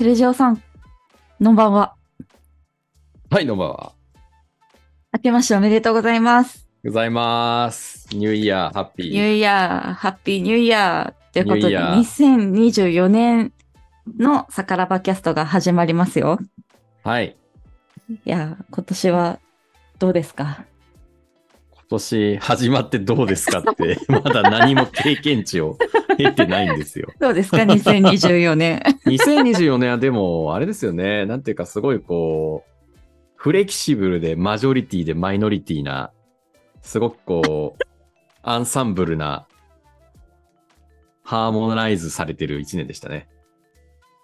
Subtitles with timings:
[0.00, 1.94] セルジオさん、こんばんは。
[3.28, 3.92] はい、こんばんは。
[5.12, 6.66] 明けましておめでとうございます。
[6.82, 8.08] ございます。
[8.12, 11.98] New Year、happy。Newイヤー、ハッピーニューイヤーということで、ニューイヤー
[13.04, 13.52] 2024年
[14.16, 16.38] のサカラバキャストが始まりますよ。
[17.04, 17.36] はい。
[18.08, 19.38] いやー、今年は
[19.98, 20.64] どうですか？
[20.64, 20.69] 今
[21.90, 25.76] 年始まってどうですかって、 まだ何も経験値を
[26.16, 27.08] 得てないんですよ。
[27.18, 28.80] どうですか ?2024 年。
[29.06, 31.26] 2024年はでも、あれですよね。
[31.26, 32.70] なんていうか、すごいこう、
[33.34, 36.12] フレキシブルでマジョリティでマイノリティな、
[36.82, 37.82] すごくこう、
[38.42, 39.46] アンサンブルな、
[41.24, 43.28] ハーモナイズされてる一年でしたね。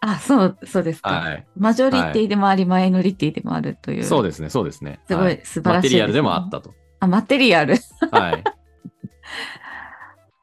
[0.00, 1.10] あ、そう、そうですか。
[1.10, 1.46] はい。
[1.56, 4.04] マジョリティでもあり、マイノリティでもあるという。
[4.04, 5.00] そうですね、そうですね。
[5.08, 6.74] すごいはい素晴らしいねマテリアルでもあったと。
[7.00, 7.76] あ、マテリアル。
[8.10, 8.44] はい。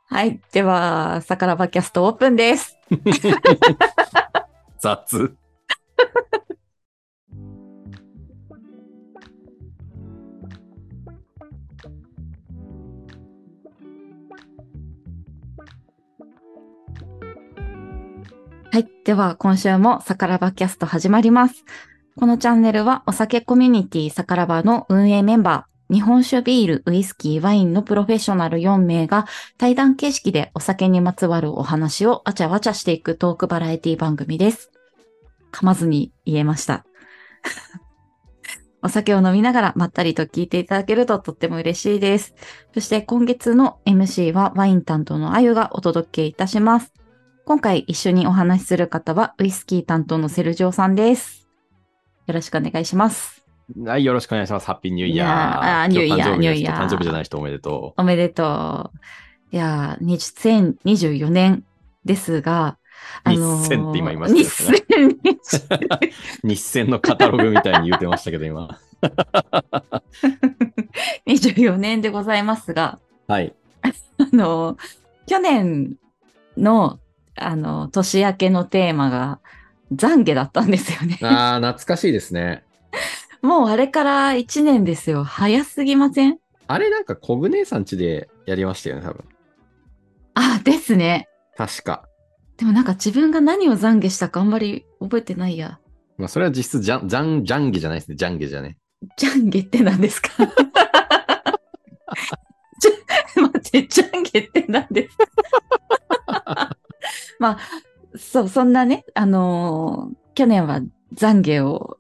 [0.10, 0.40] はい。
[0.52, 2.78] では、サカラバキャストオープンです。
[4.80, 5.36] 雑。
[18.72, 18.88] はい。
[19.06, 21.64] では、今週もサカラバキャスト始まります。
[22.16, 29.28] このチャンネルはお酒コミュニティサカラバの運営メンバー、日本酒ビール、ウイスキー、ワインのプロフェッショナル4名が
[29.60, 34.72] 対談形式でお酒にまつわるお話をあちゃわちゃしていくトークバラエティ番組です。
[35.52, 36.84] 噛まずに言えました。
[38.82, 42.34] お酒を飲みながらまったりと聞いていただけるととっても嬉しいです。
[42.74, 46.92] そして今月の MC はワイン担当のあゆがお届けいたします。
[47.46, 51.48] 今回一緒にお話しする方はウイスキー担当のセルジオさんです。
[52.26, 53.43] よろしくお願いします。
[53.78, 54.68] はい、よろしくお願いします。
[54.68, 55.30] ハッピーニューイヤー。
[55.30, 58.98] ーあニューイヤー誕生日の人ニューイヤー誕生日じゃない人おめでとおめでとう。
[59.56, 61.64] いやー、2024年
[62.06, 62.78] ですが、
[63.26, 65.80] 日銭って今言いましたよね日銭
[66.44, 66.48] う。
[66.48, 68.80] 日銭のカタログみたいに言ってましたけど、今。
[71.28, 73.54] 24年でございますが、はい。
[73.82, 74.78] あの、
[75.26, 75.96] 去年
[76.58, 77.00] の、
[77.36, 79.40] あの、年明けのテーマが
[79.94, 81.18] 懺悔だったんですよね。
[81.22, 82.64] ああ、懐かしいですね。
[83.44, 85.24] もうあれから1年ですよ。
[85.24, 86.38] 早すぎません？
[86.68, 89.24] あれなんかコグ姉さん家でやりましたよね、多分。
[90.34, 91.28] あ、ですね。
[91.58, 92.08] 確か。
[92.58, 95.80] でもなんか自分が何を懺悔したかあんまり覚えてないや。
[96.18, 98.16] まあ、それは実質ジャン、ジャン、ジャンゲじゃないですね。
[98.16, 98.78] ジャンゲじゃね。
[99.20, 100.30] 懺悔って何ですか？
[100.38, 105.28] ちょ待って、懺悔って何ですか？
[107.40, 107.58] まあ、
[108.18, 110.80] そう、そんなね、あのー去年は
[111.16, 111.98] 懺悔を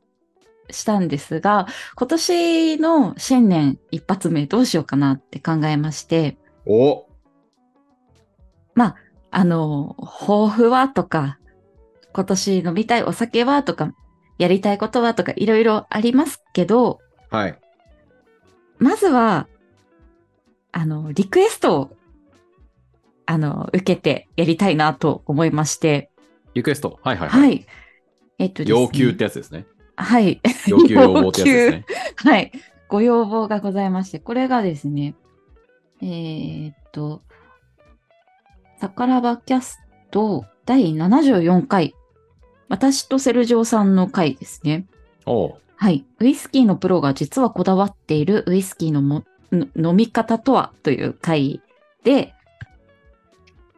[0.73, 7.05] したんですが、今年の新年一発目どうしようかなって考えまして、お
[9.35, 11.39] あのー抱負はとか、
[12.13, 13.91] 今年飲みたいお酒はとか、
[14.37, 16.99] やりたいことはとかいろいろありますけど、
[17.31, 17.59] はい。
[18.77, 19.47] まずは、
[20.71, 21.97] あの、リクエストを、
[23.25, 26.11] あの、受けてやりたいなと思いまして、
[26.53, 26.99] リクエスト？
[27.01, 27.55] はいはいははい。
[27.55, 27.65] い。
[28.37, 29.65] えっとね要求ってやつですね。
[29.95, 30.41] はい。
[30.67, 31.85] 要求要望ってやつですね。
[32.15, 32.51] はい。
[32.87, 35.15] ご要望がございまして、これがですね、
[36.01, 37.21] えーっと、
[38.79, 39.79] サカラバキャス
[40.11, 41.95] ト第74回、
[42.69, 44.85] 私とセルジオさんの回ですね。
[45.75, 46.05] はい。
[46.19, 51.61] ウイスキーのプロが実はこだわっているウイスキーのもの飲み方とはという回
[52.03, 52.33] で、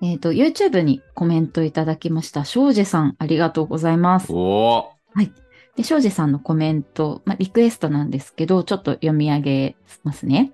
[0.02, 4.32] えっ、と、YouTube にコメントいただきました、庄司さん、ありがとうございます。
[4.32, 4.92] お
[5.76, 10.54] で、庄司さんのコメント、まあ、リクエストなんですけど、ちょっと読み上げますね。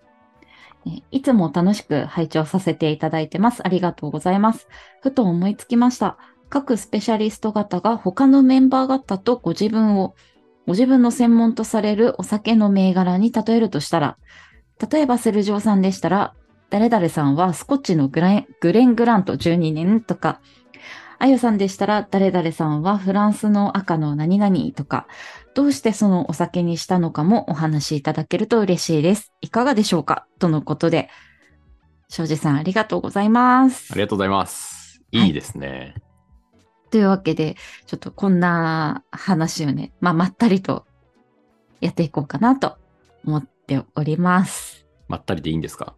[1.11, 3.65] いつも楽しく拝聴させていただいてます。
[3.65, 4.67] ありがとうございます。
[5.01, 6.17] ふと思いつきました。
[6.49, 10.15] 各スペシャリスト方が他のメンバー方とご自分を、
[10.65, 14.17] ご自分の専門とされるお酒の銘柄に例えるとしたら、
[14.91, 16.33] 例えばセルジオさんでしたら、
[16.71, 20.41] 誰々さんはスコッチのグラングレン・グラント12年とか、
[21.23, 25.05] あゆさんでしたら、誰々さんはフランスの赤の何々とか、
[25.53, 29.31] どうしてそのお酒にしたのかもお話しいただけると嬉しいです。
[29.39, 30.25] いかがでしょうか？
[30.39, 31.09] とのことで、
[32.09, 33.95] 庄司さんありがとうございますあ。
[33.95, 34.99] りがとうございます。
[35.13, 35.93] はいいいですね。
[36.89, 40.87] というわけで、ちょっとこんな話をね、まあ、まったりと
[41.81, 42.77] やっていこうかなと
[43.25, 44.87] 思っております。
[45.07, 45.93] まったりでいいんですか？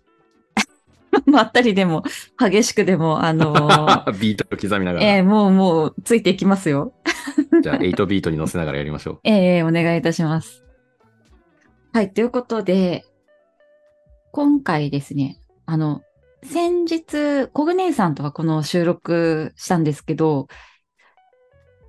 [1.25, 2.03] まったりでも、
[2.37, 5.17] 激しくでも、あのー ビートを刻みながら。
[5.17, 6.93] えーもうもうついていきますよ。
[7.61, 9.19] じゃあ、8ビートに乗せながらやりましょう。
[9.23, 10.63] ええお願いいたします。
[11.93, 13.05] はい、ということで、
[14.31, 16.01] 今回ですね、あの、
[16.43, 20.47] 先日、コグネさんとはこの収録したんですけど、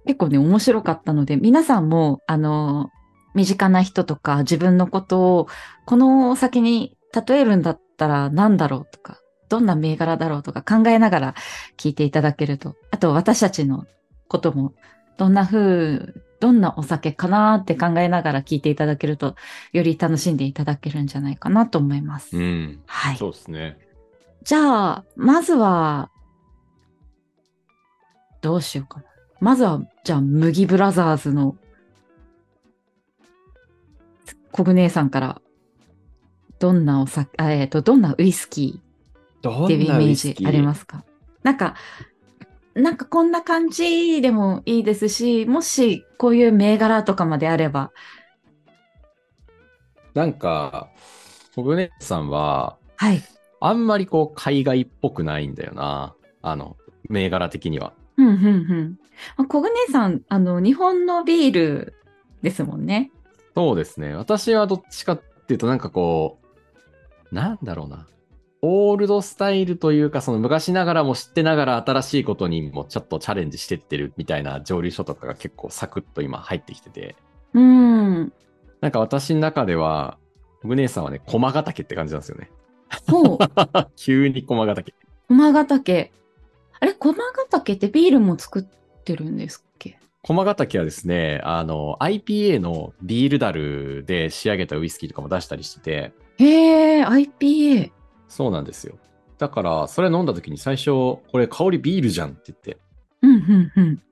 [0.06, 2.90] 結構ね、面白かったので、皆さんも、あの、
[3.34, 5.48] 身近な人とか自分のことを、
[5.86, 11.34] このお酒に例えるんだったら何だろうとか、どんな銘柄だろうとか考えながら
[11.76, 13.86] 聞いていただけると、あと私たちの
[14.28, 14.74] ことも、
[15.16, 19.36] どんな風、どんなお酒かなって考えながら聞いていただけると、
[19.72, 22.36] より楽しんでいただけるんじゃないかなと思います。
[22.36, 22.82] うん。
[22.86, 23.16] はい。
[23.16, 23.78] そうですね。
[24.42, 26.10] じゃあ、まずは、
[28.40, 29.06] どうしようかな。
[29.40, 31.56] まずは、じゃあ、麦ブラザーズの、
[34.52, 35.40] コグ姉さんから、
[36.64, 38.80] どんなお酒、あえっ、と、どんなウイスキ
[39.42, 41.04] どーっていうイメージありますすか？
[41.42, 41.74] なんか、
[42.72, 47.92] なんかこんな感じでもいいですし、もしこういう銘柄とかまであれば、
[50.14, 50.88] なんか、
[51.54, 53.22] 小舟さんは、はい。
[53.60, 56.14] あんまりこう、海外っぽくないんだよな。
[56.40, 56.78] あの、
[57.10, 57.92] 銘柄的には。
[58.16, 58.98] うん、うん、うん。
[59.36, 61.94] まあコグ姉さん、あの、日本のビール
[62.40, 63.10] ですもんね。
[63.54, 64.14] そうですね。
[64.14, 66.43] 私はどっちかっていうと、なんかこう、
[67.34, 68.06] なんだろうな。
[68.62, 77.16] オールドスタイルというか、その昔ながらも知ってながら新しいことにもちょっとチャレンジしてってるみたいな蒸留所とかが結構サクッと今入ってきてて、
[77.52, 78.32] うん。
[78.80, 80.16] なんか私の中では、
[80.62, 82.50] グネーさんはね、駒ヶ岳って感じなんですよね。
[83.10, 83.38] ほう。
[83.96, 84.94] 急に駒ヶ岳。
[85.28, 86.12] 駒ヶ岳。
[86.80, 88.62] あれ、駒ヶ岳ってビールも作っ
[89.04, 89.98] てるんですっけ？
[90.22, 97.90] 駒ヶ岳はですね、あの、IPA のビールダルで仕上げたウイスキーとかも出したりしてて、へえ、IPA。
[98.28, 98.98] そうなんですよ。
[99.38, 102.78] だから、それ飲んだ時に最初、これ香りビールじゃんって言って、
[103.22, 104.02] うん、うん、うん。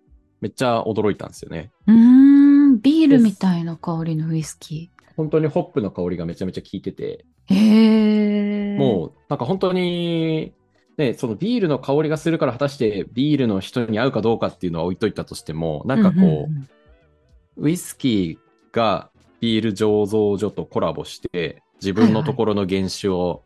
[0.41, 1.71] めっちゃ驚いたんですよね。
[1.87, 7.55] うーん、ビールみたいな香りのウイスキ本当にホップの香りがめちゃめちゃ効いてて、ー。
[7.55, 8.79] へえ。
[8.79, 10.53] もう、なんか本当に、
[10.97, 16.69] ね、そのビールの香りがするから果たしてビールの人に合うかどうかっていうのは置いといたとしても、なんかこう、んんん
[17.57, 19.11] ウイスキーが
[19.41, 23.43] ビール醸造所とコラボして、自分のところの原酒を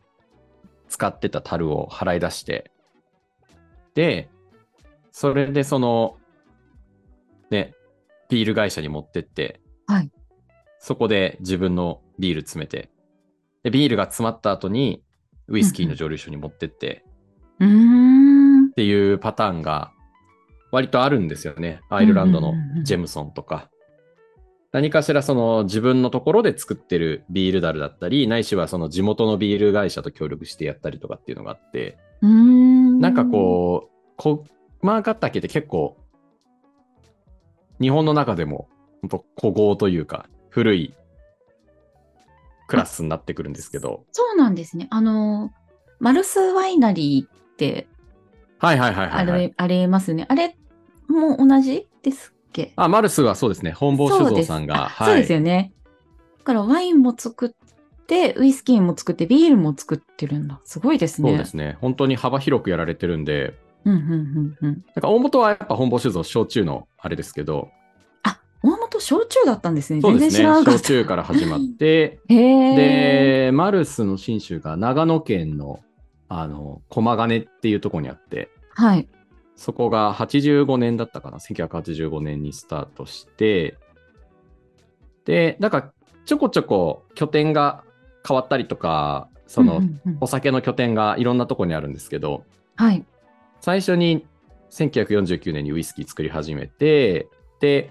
[0.88, 2.70] 使ってた樽を払い出して、
[3.94, 4.28] で、
[5.10, 6.18] それでその、
[7.50, 7.72] ね、
[8.28, 10.10] ビール会社に持ってって、はい
[10.78, 12.90] そこで自分のビール詰めて、
[13.64, 15.02] で、ビールが詰まった後に、
[15.48, 17.04] ウイスキーの蒸留所に持ってって、
[17.58, 18.66] うーん。
[18.66, 19.90] っていうパターンが
[20.70, 21.80] 割とあるんですよね。
[21.88, 22.54] アイルランドの
[22.84, 23.68] ジェムソンとか。
[24.76, 31.96] 何かしらその自分のところで作ってるビールダルだったり、ないしはその地元のビール会社と協力してやったりとかっていうのがあって、
[32.26, 33.00] ん。
[33.00, 34.44] なんかこう、コ
[34.82, 35.96] マーカッタケって結構、
[37.80, 38.68] 日本の中でも
[39.00, 40.94] 本当古豪というか、古い
[42.66, 44.88] クラスになってくるんですけど、そうなんですね。
[44.90, 45.52] あの、
[46.00, 47.86] マルスワイナリーって
[48.58, 49.40] はいはいはいはあい、はい。
[49.48, 50.26] れ、ありますね。
[50.28, 50.54] あれ
[51.08, 53.72] も同じですっけあ、マルスはそうですね。
[53.72, 54.86] 本坊酒造さんが。
[54.98, 55.72] あそうですよね。
[56.38, 60.60] だからワインも作って、ウイスキーも作って、ビールも作ってるんだ。
[60.64, 61.30] すごいですね。
[61.30, 61.76] そうですね。
[61.80, 63.54] 本当に幅広くやられてるんで、
[63.84, 64.84] うんうんうんうん。
[64.94, 67.68] なんか大元はやっぱ本坊酒造焼酎のあれですけど、
[68.22, 70.00] あ、大元焼酎だったんですね。
[70.00, 70.38] 全然そうですね。
[70.38, 70.70] 知らなかった。
[70.72, 72.20] 焼酎から始まって。
[72.28, 75.80] で、マルスの新酒が長野県の、
[76.28, 79.08] あの、駒ヶ根っていうところにあって、はい。
[79.56, 81.38] そこが85年だったかな。
[81.38, 83.76] 1985年にスタートして、
[85.24, 85.92] で、なんか
[86.26, 87.82] ちょこちょこ拠点が
[88.26, 89.80] 変わったりとか、その、
[90.20, 92.44] お酒の拠点がいろんなとこにあるんですけど、
[92.76, 93.04] はい。
[93.60, 94.26] 最初に
[94.70, 97.28] 1949年にウイスキー作り始めて、
[97.60, 97.90] で、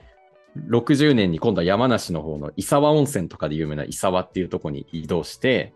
[0.67, 5.73] 60年に今度は山梨の方の伊沢温泉とかで有名な伊沢っていうところに移動して、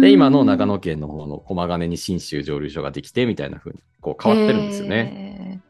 [0.00, 5.04] で、今の長野県の方の駒ヶ根に新州蒸留所ができてみたいな風にこう変わってるんですよね。
[5.04, 5.60] ね。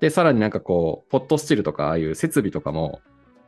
[0.00, 3.00] で、さらになんかこう、ポットスチルとかああいう設備とかも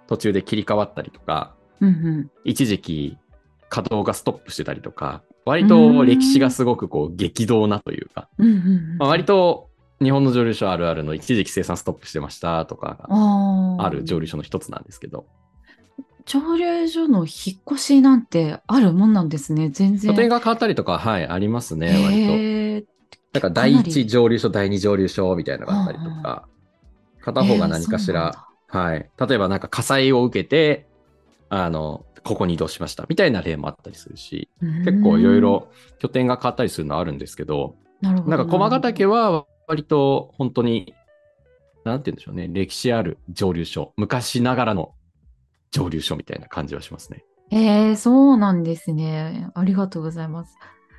[0.07, 2.31] 途中で切り替わったりとか、うんうん。
[2.45, 3.19] 一時期
[3.71, 8.29] 稼働がストップしてたりとか、割と歴史がすごくこう激動なというか、
[8.99, 9.71] まあ、割と
[10.03, 15.27] 日本の蒸留所あるあるの一時期生産ストップしてましたとかがある蒸留所の一つなんですけど、
[16.29, 19.71] 蒸留所の引っ越しなんてあるもんなんですね。
[19.71, 20.13] 全然。
[20.13, 22.99] 拠点が変わったりとか、はい、ありますね、割と。
[23.33, 26.47] なんか第一蒸留所、第二蒸留所みたいなのがあったりとか、
[27.21, 29.11] 片方が何かしら、はい。
[29.19, 30.87] 例えばなんか火災を受けて、
[31.49, 34.51] あの、ここに移動しましたみたいな例もあったりするし、
[34.85, 35.41] 結構いろい。
[35.41, 35.69] ろ
[35.99, 38.31] 拠点が変わったりするのあるんですけど、なるほど。
[38.37, 39.31] なんか駒ヶ岳は。
[39.31, 40.95] は割と本当に、
[41.85, 44.95] なんて言うんでしょうね、歴史ある蒸留所、昔ながらの
[45.71, 47.25] 蒸留所みたいな感じはしますね。
[47.51, 49.49] えー、そうなんですね。
[49.55, 50.57] ありがとうございます。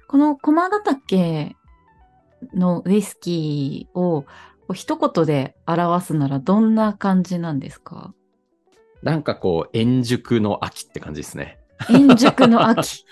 [0.08, 1.56] この駒ヶ岳
[2.54, 4.26] のウイスキーを
[4.68, 8.14] う一言で表すならどんな感じなんですか？
[9.04, 11.60] なんかこう、円熟の秋って感じですね。
[11.90, 13.06] 円熟の秋。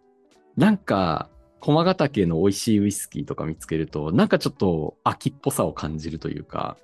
[0.56, 6.76] なんか、駒ヶ岳の美味しいウイスキーとか見つけると、なんかちょっと秋っぽさを感じるというか、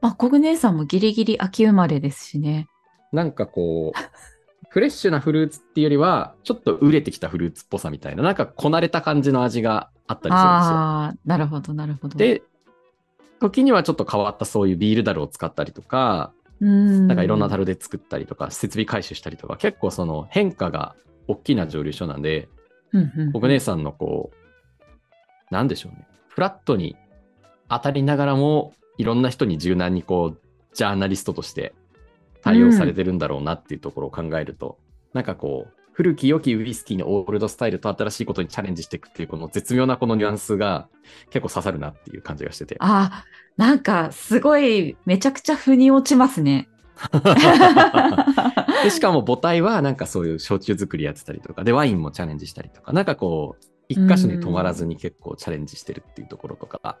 [0.00, 2.68] まあ、コグ姉さんもギリギリ秋生まれですしね。
[3.12, 3.98] なんかこう、
[4.68, 10.76] フレッシュなフルーツっていうよりは、ちょっと熟れてきたフルーツっぽさみたいな、なんかこなれた感じの味があったりするんですよ。
[10.76, 12.16] ああ、なるほど、なるほど。
[12.16, 12.42] で、
[13.40, 20.94] 時にはちょっと変わったそういうビール樽を使ったりとか、うん、なんかいろんな樽で作ったりとか、設備回収したりとか、結構その変化が
[21.26, 22.48] 大きな蒸留所なんで、
[22.92, 26.06] うんうん、僕姉さんのこう、なんでしょうね。
[26.28, 26.96] フラットに
[27.68, 30.40] 当たりながらも、いろんな人に柔軟にこう、
[30.74, 31.74] ジャーナリストとして
[32.42, 34.78] 対応されてるんだろうなっていうところを考えると、
[35.12, 40.88] なんかこう、古き良きウイスキーのオールドスタイルと新しいことにチャレンジしていくっていう、この絶妙なこのニュアンスが
[41.30, 42.76] 結構刺さるなっていう感じがしてて。
[42.78, 43.24] ああ、
[43.56, 46.68] なんかすごい、めちゃくちゃ腑に落ちますね。
[48.84, 56.98] でしかも母体はなんかそういう焼酎作りやってたりとか、で、ワインもチャレンジしたりとか、なんかこう、一箇所に止まらずに結構チャレンジしてるっていうところとか、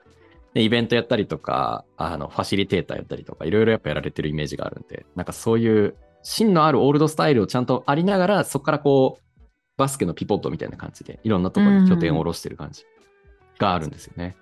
[0.54, 9.40] でイベントやったりとか、あの、ファシリテーターやったりとか、いろいろやっぱやられてるイメージがあるんで、なんかそういう芯のあるオールドスタイルをちゃんとありながら、そこからこう、
[9.76, 12.84] バスケのピポットみたいな感じで、いろんなところに拠点を下ろしてる感じ
[13.58, 14.36] があるんですよね。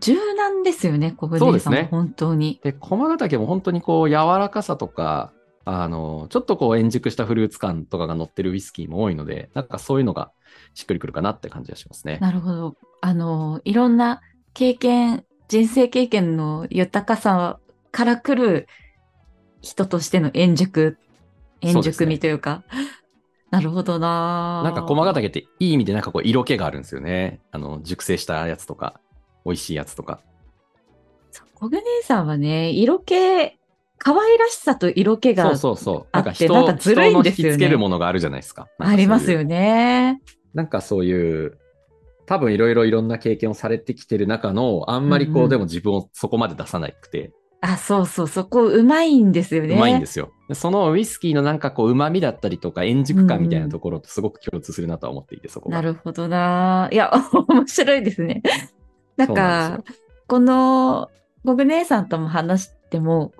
[0.00, 2.60] 柔軟ですよね、小舟さんは、そうですね本当に。
[2.62, 5.32] で、駒ヶ岳も本当にこう、柔らかさとか、
[5.64, 10.30] あの、ちょっとこう、円熟したフルーツ感とかが乗ってるウイスキーも多いので、なんかそういうのが
[10.74, 12.18] しっくりくるかなって感じがしますね。
[12.20, 12.76] なるほど。
[13.00, 14.20] あの、いろんな
[14.52, 17.58] 経験、人生経験の豊かさ
[17.90, 18.66] から来る
[19.60, 20.98] 人としての円熟、
[21.60, 22.64] 円熟味というか。
[23.50, 27.40] なるほどななんか駒ヶ岳っていい意味でなんかこう色気があるんですよね。
[27.52, 29.00] あの、熟成したやつとか、
[29.44, 30.20] 美味しいやつとか。
[31.54, 33.14] 小舟さんはね、色気、
[33.98, 36.06] 可愛らしさと色気がそうそうそう。
[36.12, 38.64] あってなんか人なんかずるいんですよね引きつけるものがあるじゃないですか。
[38.64, 40.20] かそういうありますよね。
[40.52, 41.58] なんかそういう、
[42.26, 47.32] 多分いろいろいろんな経験をされてきてる中の、あんまりこう、うんうんでも自分をそこまで出さなくて、
[47.66, 49.74] あ、そうそう、そこうまいんですよね。
[49.74, 50.30] うまいんですよ。
[50.48, 55.76] でそのウイスキーのなんかこう、旨味だったりとか、円熟感みたいなところとすごく共通するなとは思っていて、そこが。
[55.76, 56.90] なるほどな。
[56.92, 57.10] いや、
[57.48, 58.42] 面白いですね。
[59.16, 59.94] なんかで、
[60.26, 61.08] この、
[61.42, 63.32] ボグ姉さんとも話しても、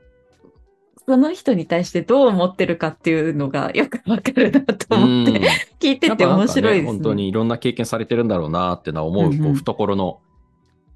[1.06, 5.40] その人に対してどう思ってるかっていうのがよくわかるなと思って、
[5.78, 6.92] 聞いてて面白いですね。
[6.92, 10.20] 本当にいろんな経験されてるんだろうなってのは思う、こう懐の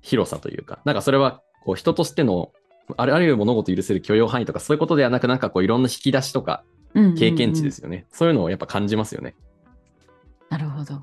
[0.00, 2.52] 広さというか、なんかそれはこう人としての、
[2.96, 8.06] あるあるいは物事を許せる許容範囲とかそういうことではなく、なんかこういろんな引き出しとか経験値ですよね。
[8.10, 9.34] そういうのをやっぱ感じますよね。
[10.48, 11.02] なるほど。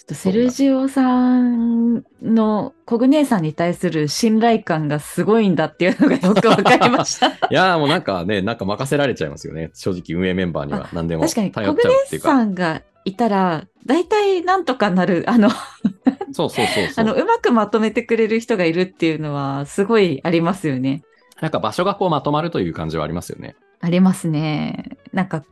[0.00, 7.26] ちょっとセルジオさんのコグ姉さんに対する信頼感がすごいんだっていうのがよくわかりました。
[7.28, 9.70] いやーもうなんかね、なんか任せられちゃいますよね。
[9.74, 12.28] 正直運営メンバーには 何でも確かに、コグ姉ちゃうっていうか。
[12.30, 15.50] さんがいたら、大体なんとかなる、あの、
[16.32, 16.84] そうそうそう。
[16.96, 21.02] あの、うまくまとめてくれる人がいるっていうのは、すごいありますよね。
[21.42, 23.54] なんか場所がこうまとまるという感じはありますよね。
[23.80, 24.96] ありますね。
[25.12, 25.44] なんか、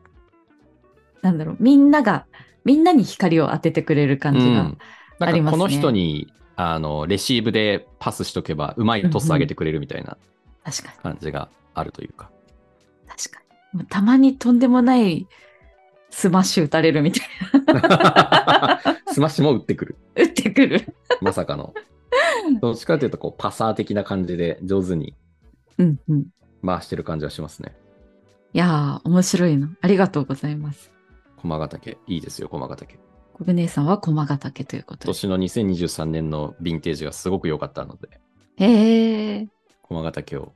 [1.20, 2.24] なんだろう、みんなが、
[2.68, 4.46] みんなに光を当ててくれる感じが。
[4.46, 4.78] うん、
[5.18, 10.18] なんありますねかこの人に、あの、レシーブでパスしとけば、うまいトス上げてくれるみたいな
[11.02, 12.30] 感じがあるというか。
[13.06, 13.86] 確かに。
[13.86, 15.26] たまにとんでもない
[16.10, 17.28] スマッシュ打たれるみたい
[19.12, 19.96] スマッシュも打ってくる。
[20.14, 20.24] な。
[20.24, 20.94] 打ってくる。
[21.22, 21.72] まさかの。
[22.60, 25.14] どっちかというと、こう、パサー的な感じで上手に
[25.78, 26.26] うんうん。
[26.62, 27.74] 回してる感じはしますね。
[28.52, 29.68] いやー、面白いの。
[29.80, 30.97] ありがとうございます。
[31.40, 31.98] 駒ヶ岳。
[32.06, 32.98] いいですよ、駒ヶ岳。
[33.34, 35.04] 小舟さんは駒ヶ岳ということで。
[35.04, 38.20] 今年の2023年のヴィンテージがすごく良かったので、
[38.56, 39.48] へえ。
[39.82, 40.52] 駒ヶ岳を、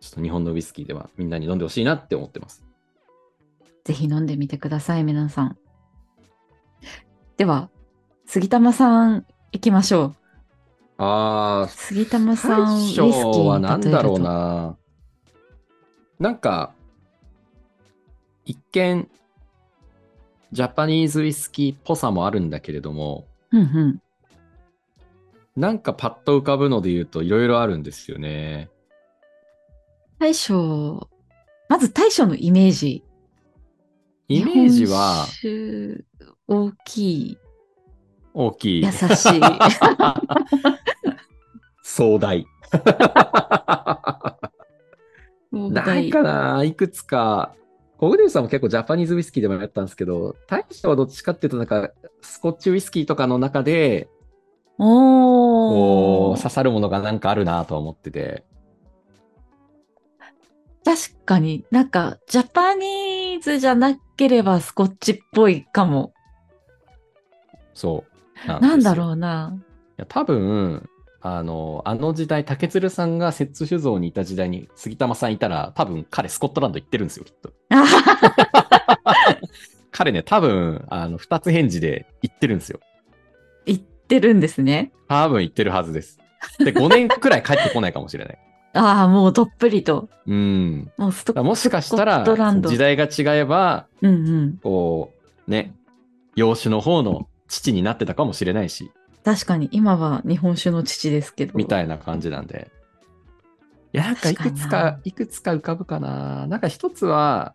[0.00, 2.64] ちょっと日本のウイスキーではみんなに飲んでほしいなって思ってます。
[3.84, 5.56] ぜひ飲んでみてください、皆さん。
[7.36, 7.70] では、
[8.26, 10.14] 杉玉さん行きましょう。
[10.98, 14.76] あー、杉玉さん、ウイスキーはに例えると何だろうな。
[16.18, 16.74] なんか、
[18.44, 19.08] 一見、
[20.52, 24.02] ジャパニーズウイスキーっぽさもあるんだけれども、うんうん。
[25.56, 28.70] なんかパッと浮かぶので言うといろいろあるんですよね。
[30.18, 31.08] 大将、
[31.68, 33.04] まず大将のイメージ。
[34.28, 35.26] イメージは
[36.46, 37.38] 大きい、
[38.34, 38.92] 大きい優。
[38.92, 39.08] しい。
[41.82, 42.46] 壮大。
[45.50, 47.54] 壮大ないかないくつか。
[47.98, 51.90] コグデルさんも結構ジャパニーズウイスキーでもやったんですけど、大将はどっちかっていうとなんか、
[52.22, 54.08] スコッチウイスキーとかの中で、
[54.78, 55.74] おー。
[55.74, 58.44] こう、刺さるものがなんかあるなとは思ってて。
[60.84, 66.14] 確かになんか、ジャパニーズじゃなければスコッチっぽいかも。
[67.74, 68.04] そ
[68.46, 68.46] う。
[68.46, 69.58] なんだうろうな。
[69.58, 69.60] い
[69.96, 70.88] や多分、
[71.20, 77.52] あの、あの時代、竹鶴さんが摂津酒造にいた時代に杉玉さんいたら、多分彼スコットランド行ってるんですよ、きっと。
[79.90, 82.78] 彼ね、多分、あの、二つ返事で行ってるんですよ。
[83.66, 84.92] 言ってるんですね。
[85.08, 86.18] 多分行ってるはずです。
[86.58, 88.38] で、5年くらい帰ってこないかもしれない。
[88.74, 90.08] ああ、もうどっぷりと。
[90.26, 90.92] うん。
[90.98, 94.58] もうストもしかしたら時代が違えば、うんうん。
[94.62, 95.12] こ
[95.46, 95.74] う、ね、
[96.36, 98.92] 養子の方の父になってたかもしれないし、
[99.28, 101.52] 確かに今は日本酒の父ですけど。
[101.54, 102.70] みたいな感じなんで。
[103.92, 106.46] いや、なんかいくつ確かいくつか浮かぶかな。
[106.46, 107.54] なんか一つは、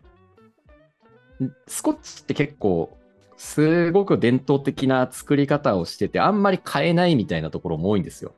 [1.42, 2.96] んスコッチって結構、
[3.36, 8.34] すごく伝統的な作り方をしてて、あんまり変えないみたいなところも多いんですよ。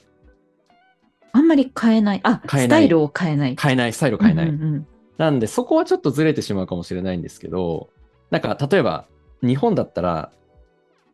[1.32, 2.20] あんまり変えない。
[2.22, 3.56] あ、変えないスタイルを変えない。
[3.60, 4.48] 変えない、スタイル変えない。
[4.48, 4.86] うんうんうん
[5.18, 7.88] なんで、そこはちょっとずれてしまうかもしれないんですけど、
[8.30, 9.06] なんか、例えば、
[9.42, 10.30] 日本だったら、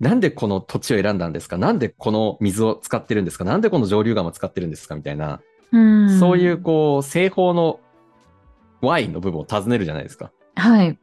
[0.02, 1.56] なんでこの土地を選んだんですか？
[1.56, 3.44] なんでこの水を使ってるんですか？
[3.44, 4.96] なんでこの上流川を使ってるんですか？
[4.96, 5.40] みたいな、
[5.70, 7.78] うんそういう、こう、製法の
[8.80, 10.32] Y の部分を尋ねるじゃないですか。
[10.56, 10.98] はい。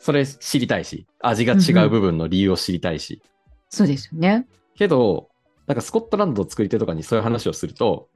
[0.00, 3.22] それ知りたいし、味が違う部分の理由を知りたいし。
[3.70, 4.48] そうですよね。
[4.76, 5.28] けど、
[5.68, 8.08] なんかスコットランドの作り手とかにそういう話をすると、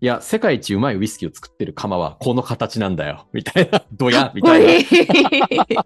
[0.00, 5.84] いや、世界一うまいウイスキーを作ってる釜はこの形なんだよ、みたいな、ドヤ、みたいなな。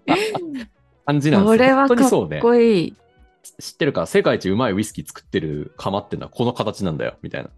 [1.05, 1.57] 感じなんですよ。
[1.57, 2.39] これはかっ。
[2.41, 2.95] こいい。
[3.59, 7.49] 知ってるか世界一うまいウイスキー作ってる釜ってのはこの形なんだよ、みたいな。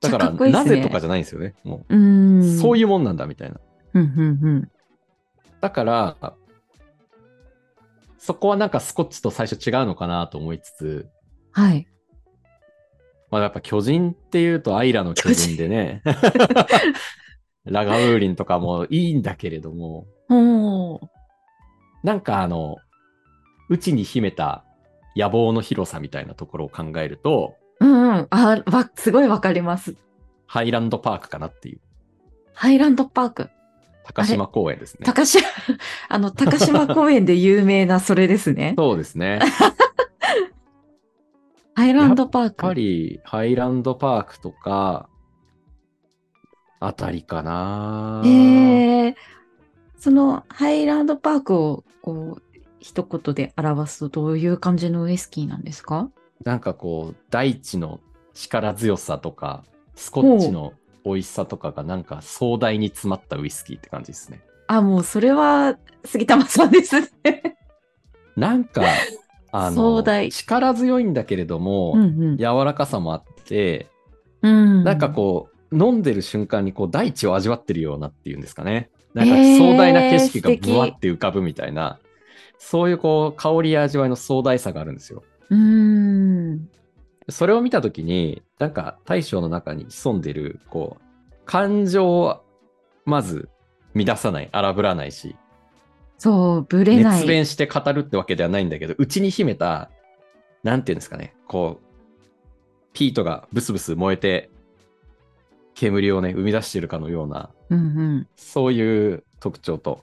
[0.00, 1.54] だから、かいいねなぜとかじゃないんですよね。
[1.62, 2.38] もう。
[2.38, 3.60] う、そういいうもんなんだ、みたいな。
[3.94, 4.02] うん。
[4.02, 4.70] うんうん
[5.60, 6.34] だから、
[8.18, 11.08] そこはなんかスコッチと最初違うのかなと思いつつ、
[11.52, 11.86] はい。
[13.30, 16.02] まあやっぱ巨人っていうとアイラの巨人でね、
[17.64, 20.06] ラガウーリンとかもいいんだけれども、
[22.04, 22.76] なんかあの、
[23.68, 24.64] 内に秘めた
[25.16, 28.26] 野望の広さみたいなところを考えると、うんうん。
[28.30, 29.96] あ、わ、すごいわかります。
[30.46, 31.80] ハイランドパークかなっていう、
[32.52, 33.50] ハイランドパーク。
[34.04, 35.00] 高島公園ですね。
[35.04, 35.42] 高島、
[36.10, 38.74] あの、高島公園で有名なそれですね。
[38.76, 39.40] そうですね。
[41.74, 42.74] ハイランドパーやっぱク。
[42.74, 45.08] りハイランドパークとか、
[46.80, 48.22] あたりかな。
[48.26, 49.14] えー、
[50.04, 52.42] そのハイランドパークをこう
[52.78, 56.10] 一言で表すとどういう感じのウイスキーなんですか？
[56.44, 58.00] なんかこう、大地の
[58.34, 59.64] 力強さとか、
[59.94, 60.74] スコッチの
[61.06, 64.42] 美味しさとかがなんか壮大に詰まったウイスキーって感じですね。
[64.66, 67.56] あ、もうそれは杉玉さんですね。
[68.36, 68.82] なんか、
[69.52, 72.36] あの、壮大力強いんだけれども、うんうん。
[72.36, 73.88] 柔らかさもあって、
[74.42, 78.90] うん、なんかこう、飲んでる瞬間にこう、大地を味わってるようなっていうんですかね。
[79.14, 82.00] なんかえー壮大な景色が素敵ブワって浮かぶみたいな、
[82.58, 85.22] そういうこう、香りや味わいの壮大さがあるんですよ。
[85.50, 85.54] う。
[85.54, 86.68] うん。
[87.28, 91.04] それを見たときに、なんか大将の中に潜んでる、こう、
[91.46, 92.42] 感情を
[93.04, 93.48] まず
[93.94, 95.36] 乱さない、荒ぶらないし、
[96.18, 97.20] そう、ぶれない。
[97.20, 99.90] 熱弁して語るってわけではないんだけど、内に秘めた、
[100.62, 101.86] なんていうんですかね、こう、
[102.92, 104.50] ピートがブスブス燃えて、
[105.74, 107.82] 煙をね、生み出しているかのような、うんう
[108.20, 108.28] ん。
[108.36, 110.02] そういう特徴と、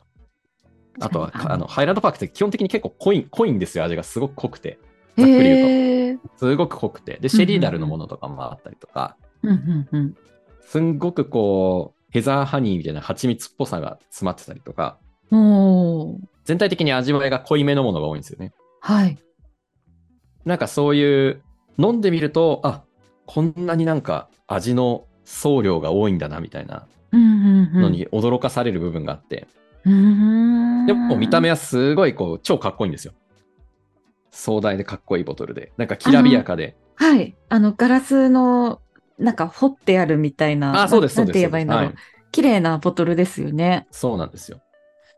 [1.00, 4.78] あとは、あの、ハイランドパークって基本的に結構濃い、濃いんですよ、味がすごく濃くて。
[5.18, 7.18] ざっくり言うとすごく濃くて。
[7.22, 10.16] で、シェリーダルのものとかもあったりとか、うんうんうん。
[10.62, 15.00] すんごくこう、ヘザーハニーみたいな蜂蜜っぽさが詰まってたりとか、
[16.44, 18.52] 全体的に味わいが濃いめのものが多いんですよね。
[18.82, 19.18] はい。
[20.44, 21.42] なんかそういう、
[21.78, 22.84] 飲んでみると、あ、
[23.26, 27.82] こんなになんか味の総量が多いんだな、みたいなうんうんうん。
[27.82, 29.48] のに驚かされる部分があって、
[29.86, 30.86] うーん。
[30.86, 33.14] でも見た目はすごいこう、超かっこいいんですよ。
[34.32, 35.72] 壮大でかっこいいボトルで。
[35.78, 36.76] なんかきらびやかで。
[36.96, 37.36] はい。
[37.50, 38.82] あの、ガラスの、
[39.18, 40.84] なんか掘ってあるみたいな。
[40.84, 41.36] あ、そうです、そうんです。
[41.36, 41.86] なて言えばいいんだろう。
[41.88, 41.96] はい
[42.32, 43.88] 綺麗なボトルですよね。
[43.92, 44.62] そうなんですよ。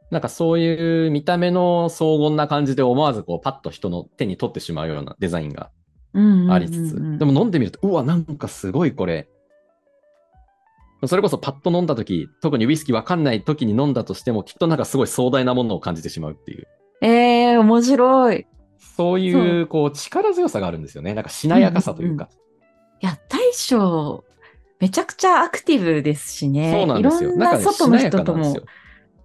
[0.10, 5.72] なんかそういう見た目の荘厳な感じで思わずこうパッと人の手に取ってしまうようなデザインが
[6.14, 9.28] うんうんうんうんありつつ、でも飲んでみると、うわ、なんかすごいこれ。
[11.08, 16.68] それこそパッと飲んだ時、特にウイスキーわかんない時に飲んだとしても、きっとなんかすごい壮大なものを感じてしまうっていう。
[17.02, 18.40] ええー、面白い。
[18.42, 18.46] い
[18.80, 21.14] そういう、こう、力強さがあるんですよね。
[21.14, 22.30] なんかしなやかさというか。
[23.02, 24.24] や、大将、
[24.80, 26.72] めちゃくちゃアクティブですしね。
[26.72, 27.30] そうなんですよ。
[27.30, 28.56] いろんな外の人とも。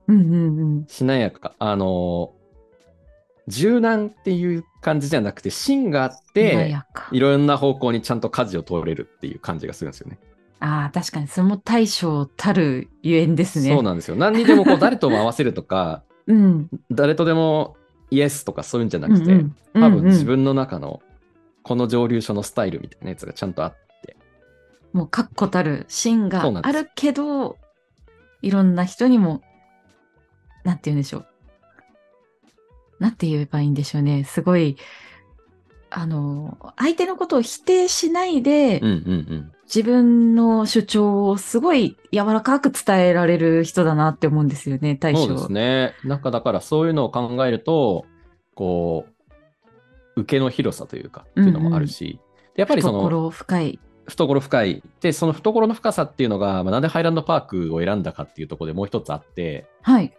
[0.09, 0.87] うんうんうん。
[0.89, 1.55] しなやか。
[1.59, 2.39] あのー
[3.49, 6.77] 柔軟っていう感じじゃなくて、芯があっ穏て、
[7.13, 10.19] いろんな方向にちゃんと舵を通れるっていう感じがするんですよね。
[10.61, 13.71] ああ、確かに、それも大将たるゆえんですね。
[13.71, 14.17] そうなんですよ。
[14.17, 16.69] 何にでもこう誰とも合わせるとか、 うん。
[16.91, 17.77] 誰とでも
[18.11, 21.01] イエスとかそういうんじゃなくて、うんうん多分自分の中の
[21.63, 24.17] この蒸留所のスタイルみたいなやつがちゃんとあって、
[24.93, 27.59] もう確固たる芯があるけど、
[28.43, 29.43] いろんな人にも、
[30.65, 31.27] なんて言うんでしょう。
[32.99, 34.25] なんて言えばいいんでしょうね。
[34.25, 34.77] すごい、
[35.91, 38.95] あの、相手のことを否定しないで、うんうんう
[39.37, 39.53] ん。
[39.73, 45.27] 自分の主張をすごい柔らかく伝えられる人だなって思うんですよね、大将。
[45.27, 45.95] そうですね。
[46.05, 48.07] なんかだからそういうのを考えると、
[48.55, 49.07] こ
[50.17, 52.19] う、受けの広さというか、っていうのもあるし、
[52.55, 53.79] でやっぱりその、懐深い。
[54.07, 54.83] 懐深い。
[55.01, 60.17] で、その懐の深さっていうのが、まあ、なんでハイランドパークを選んだかっていうところでもう一つあって、はい。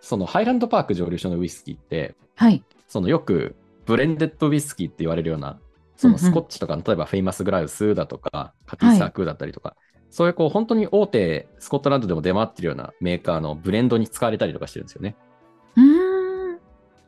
[0.00, 2.62] そのハイランドパーク蒸留所のウイスキーって、はい。
[2.86, 5.58] そのよくブレンデッドウイスキーって言われるような、
[6.02, 9.76] そのうんうんスコッチとか、例えばフェイマスグラウスだとか、カティサークだったりとか、
[10.10, 15.16] そういうこう本当に大手スコットランドでも出回ってるようなメーカーのブレンドに使われたりとかしてるんですよね。
[15.76, 16.58] うーん。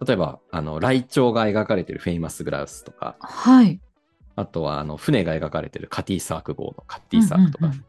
[0.07, 3.81] 例えば、あの、ライチョウが描かれてるフェイマスグラウスとか、はい。
[4.37, 7.85] あとはあの船が描かれてるカティサーク号のカティサークとか、うんうんうん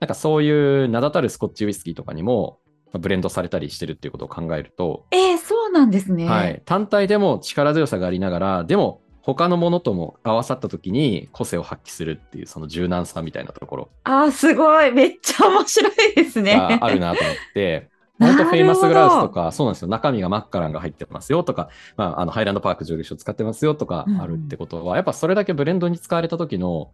[0.00, 2.60] なんかそういう名だたるスコッチウイスキーとかにも
[2.92, 6.26] まあブレンドされたりしてるっていうことを考えると、えー、そうなんですね。
[6.26, 9.02] はい、単体でも力強さがありながら、でも
[9.34, 14.90] 他のものとも合わさった時に個性を発揮するっていうその柔軟さみたいなところあー、すごい。
[14.90, 16.54] めっちゃ面白いですね。
[16.54, 19.88] があるなと思って、 本当フェイマスグラウスとか、そうなんですよ。
[19.88, 26.92] 中身がマッカランが入ってますよとか、まあ、あのハイランドパーク蒸留所使ってますよとかあるってことは、やっぱそれだけブレンドに使われた時の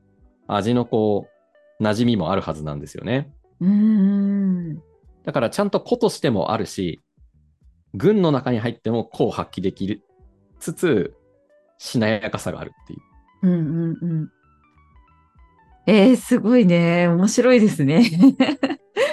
[0.49, 1.29] 味のこ
[1.81, 3.33] う、馴染みもあるはずなんですよね。
[3.61, 4.83] うーん。
[5.25, 7.01] だからちゃんと個としてもあるし、
[7.95, 10.03] 軍の中に入っても個を発揮できる
[10.59, 11.15] つつ、
[11.79, 13.01] しなやかさがあるっていう。
[13.43, 14.29] うんうんうん。
[15.87, 17.09] えー、すごいね。
[17.09, 18.05] 面白いですね。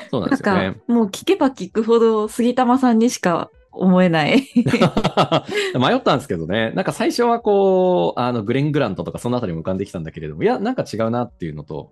[0.10, 4.44] そうなんですよね。、もう聞けば聞くほど杉玉さんにしか思えない。
[5.76, 11.92] 迷ったんですけどね、なんか最初はこう、あのグレン・グラントとかそのあたりも浮かんできたんだけれども、いや、なんか違うなっていうのと、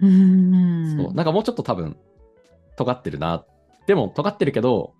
[0.00, 0.96] うーん。
[0.96, 1.96] そうなんかもうちょっと多分、
[2.76, 3.44] 尖ってるな。
[3.86, 4.92] でも、尖ってるけど、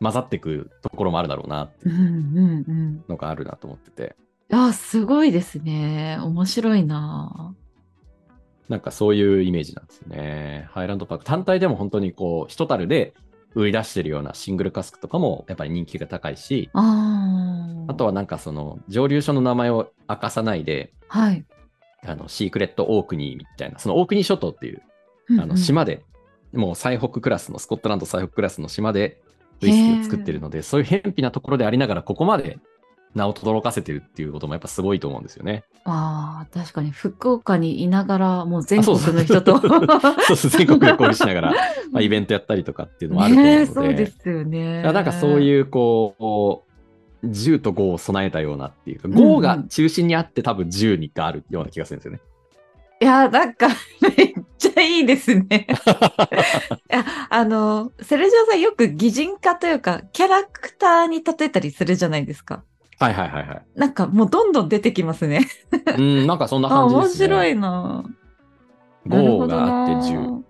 [0.00, 3.04] 混ざっていくところもあるだろうなってうんいううんうん。
[3.08, 4.16] のがあるなと思ってて、
[4.52, 6.18] あ、すごいですね。
[6.20, 7.54] 面白いな。
[8.68, 10.68] なんかそういうイメージなんですよね。
[10.70, 13.14] ハイランドパーク単体でも本当にこう、一たるで
[13.54, 21.44] 売り出してるようなシングルカスクとかもやっぱり人気が高いし、あとはなんかその、蒸留所の名前を明かさないで、はい。
[22.06, 24.82] あの、シークレットオークニーみたいな、そのオークニー諸島っていう、
[25.30, 26.04] あの、うんうん島で、
[26.52, 29.20] もう最北クラスの、スコットランド最北クラスの島で、
[29.62, 32.58] ウイスキーを作ってるので、そういう偏僻なところでありながら、ここまで
[33.14, 35.64] 名を轟かせてるっていうこともやっぱすごいと思うんですよね。
[35.84, 39.60] ああ、確かに福岡にいながら、もう全国の人と。
[40.26, 41.54] そうそう、全国旅行しながら、
[41.92, 44.82] まあ、イベントやったりとかっていうのもあると思うので、そうですよね。
[44.82, 46.74] なんかそういう、こう、
[47.24, 52.20] 銃と5を備えたようなっていうか、ん5が中心にあって多分10にがあるような気がするんですよね。
[53.04, 53.68] いや、なんか、
[54.00, 55.66] めっちゃいいですね。
[57.28, 62.64] あの、セルジオさんよく擬人化というか、キャラクターに例えたりするじゃないですか。
[62.98, 63.62] はいはいはいはい。
[63.74, 65.46] なんかもうどんどん出てきますね。
[65.98, 67.34] うん、なんかそんなあ、感じですね。
[67.34, 68.04] 面白いな。
[69.04, 70.42] なる5ほどがあってな10。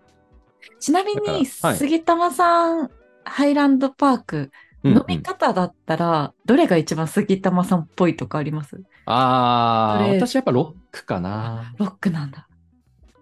[0.78, 2.90] ちなみに、はい杉玉さん、
[3.24, 4.50] ハイランドパーク、うん
[4.84, 8.82] 飲み方だったら、どれが一番杉玉さんっぽいとかあります？
[9.06, 11.72] ああ、私やっぱロックかな。
[11.78, 12.48] ロックなんだ。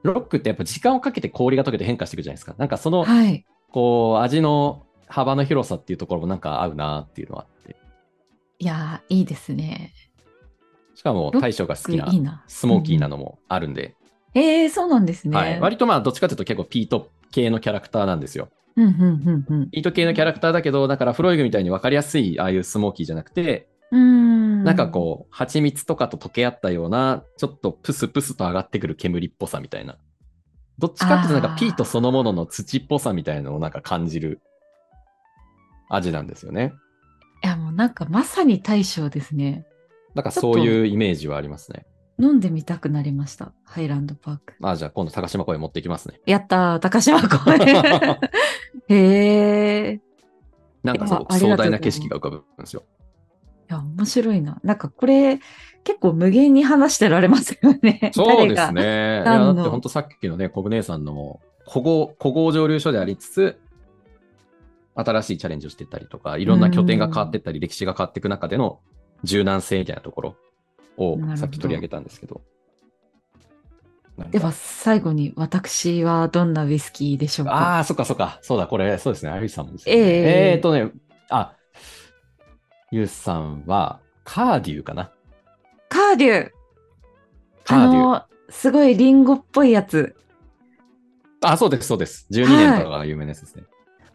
[0.03, 2.55] ロックってやっぱ時間をかけて氷が溶けて変化していくじゃないですか。
[2.59, 3.45] なんかその、はい。
[3.71, 7.77] こう、味の幅の広さっていうところもなんか合うなっていうのはあって。
[8.59, 9.93] いやー、いいですね。
[10.95, 12.45] しかも大将が好きな。
[12.49, 13.95] スモーキーなのもあるんで、
[14.35, 15.37] えー、そうなんですね。
[15.37, 15.61] はい。
[15.61, 18.49] 割とまあどっちかというと結構ピート系のキャラクターなんですよ。
[18.77, 24.65] うんうんうんピート系のキャラクターだけど、だからフロイグみたいに分かりやすいああいうスモーキーじゃなくて、うん。
[24.65, 29.99] なんかこう、蜂蜜とかと溶け合ったような、ちょっとプスプスと上がってくる煙っぽさみたいな。
[30.79, 34.41] どっちかっていうとなんかピートそのものの土っぽさみたいなのをなんか感じる
[35.91, 36.73] 味なんですよね。
[37.45, 39.67] いや、もうなんかまさに大将ですね。
[40.15, 41.87] だからそういうイメージはありますね。
[42.23, 43.53] 飲んでみたくなりました。
[43.65, 44.55] ハイランドパーク。
[44.61, 46.21] まあじゃあ今度高島公園持っていきますね。
[46.27, 48.19] やったー、高島公園。
[48.89, 49.93] へえ。
[49.95, 50.01] い
[50.83, 52.85] なんかすごくいやありがとう壮大な景色が浮かぶんですよ。
[53.73, 54.61] や、面白いな。
[54.63, 55.41] なんかこれ、
[55.85, 58.13] 結構無限に話してられますよね。
[58.15, 58.73] そうです。
[58.73, 59.23] ね。
[59.25, 63.59] いやだって本当さっきのね、コブ姉さんのも古豪、古豪蒸留所でありつつ、
[64.95, 68.81] 新しいチャレンジをしてたりとか、いろんな拠点が変わっていったり、歴史が変わっていく中での
[69.25, 70.37] 柔軟性みたいなところ
[70.97, 72.43] をさっき取り上げたんですけど。
[74.17, 77.53] なんかでは最後に私はどんなウイスキーでしょうか？
[77.53, 78.39] ああ、そっかそっか。
[78.43, 79.33] そうだ、これ、そうですね。
[79.33, 79.95] あゆさんもですね。
[79.95, 80.91] えええーっとね、
[81.31, 81.55] あ、
[82.91, 85.11] ゆうさんは、カーデューかな？
[85.89, 86.51] カーデュー
[87.65, 88.03] カーデュー。
[88.03, 90.15] あの、すごいリンゴっぽいやつ。
[91.41, 92.27] あ、そうです、そうです。
[92.31, 93.65] 12年とかが有名なやつですね。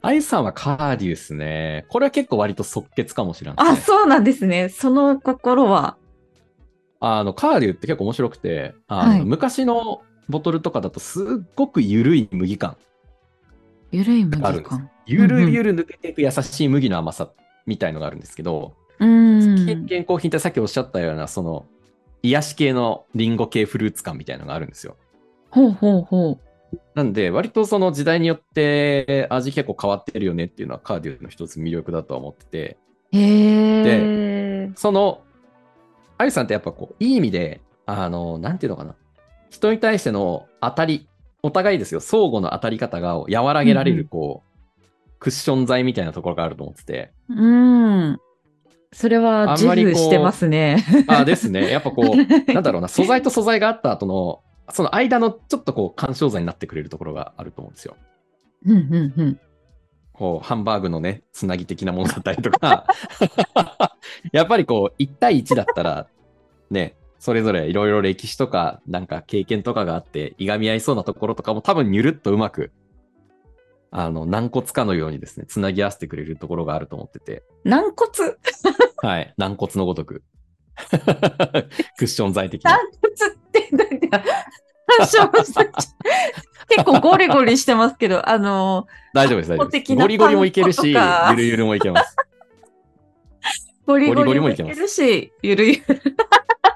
[0.04, 1.88] あゆさんはカーデューですね。
[1.90, 3.78] これは結構割と即決かもしれないね。
[3.78, 4.70] そうなんですね。
[4.70, 5.98] その心は。
[7.00, 12.76] あの、カーデューって結構面白くて、あのはい昔のボトルとかだとすっごく緩い麦感。
[13.92, 14.90] ゆるい麦あるんです感。
[15.06, 17.30] ゆるゆる抜けていく優しい麦の甘さ
[17.66, 19.88] みたいのがあるんですけど、うーん。
[19.88, 21.66] 健康品ってさっきおっしゃったような、その、
[22.24, 24.98] 癒し系のリンゴ系フルーツ感みたいのがあるんですよ。
[25.50, 26.40] ほうほうほう。
[26.96, 32.78] なんで、割とその時代によって味結構変わってるよねっていうのはカーデューの一つ魅力だとは思ってて、
[33.14, 34.72] へえ。
[34.76, 35.22] その、
[36.18, 38.96] あゆさんってやっぱこう、いい意味で、あの、なんていうのかな。
[39.50, 41.08] 人に対しての当たり、
[41.44, 47.12] お互いですよ、相互の当たり方が和らげられる、うんうんこう、クッション材みたいなところがあると思ってて。
[47.30, 48.20] うーん。
[48.94, 50.84] それは自あんまりこう負してますね。
[51.08, 51.70] あですね。
[51.70, 52.16] やっぱこう、
[52.54, 57.96] なんだろうな、素材と素材があった後の、その間のちょっとこう、干渉剤になってくれるところがあると思うんですよ。
[58.66, 59.40] うんうんうん。
[60.18, 62.88] こう、ハンバーグのね、つなぎ的なものだったりとか、
[64.34, 66.08] やっぱりこう、1対1だったら、
[66.72, 72.72] ね、それぞれいろいろ歴史とか、なんか経験とかがあって、いがみ合いそうなところとかも多分にゅるっとうまく、
[73.92, 78.38] あの、軟骨かのようにですね、つなぎ合わせてくれるところがあると思ってて、軟骨？
[78.98, 80.24] はい、軟骨のごとく。
[81.98, 82.80] クッション材的な軟。
[83.02, 84.24] 骨ってなんか、
[85.00, 85.66] 発症した
[86.70, 89.96] 結構ゴリゴリしてますけど、あの、大丈夫です、大丈夫です。
[89.96, 92.16] ゴリゴリもいけるし、ゆるゆるもいけます。
[93.86, 95.82] ゴリゴゴリもいけるし、ゆるゆる。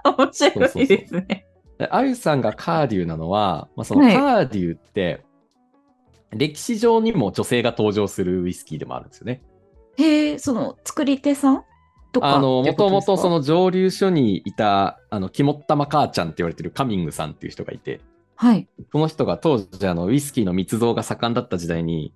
[0.04, 0.47] 面白
[0.82, 1.45] いですね。
[1.77, 5.23] であゆさんがカーデューなのは、まあ、そのはいカーデューって、
[6.32, 9.41] 歴史上にも女性が登場するウイスキーでもあるんですよね。
[9.97, 11.63] へえ、その作り手さん？
[12.12, 18.01] とかあの、もともとその、の上流所にいた、あの、肝っ玉母ちゃんって言われてるカミングさんっていう人がいて、
[18.41, 18.67] はい。
[18.91, 22.12] この人が当時、あの、ウイスキーの密造が盛んだった時代に、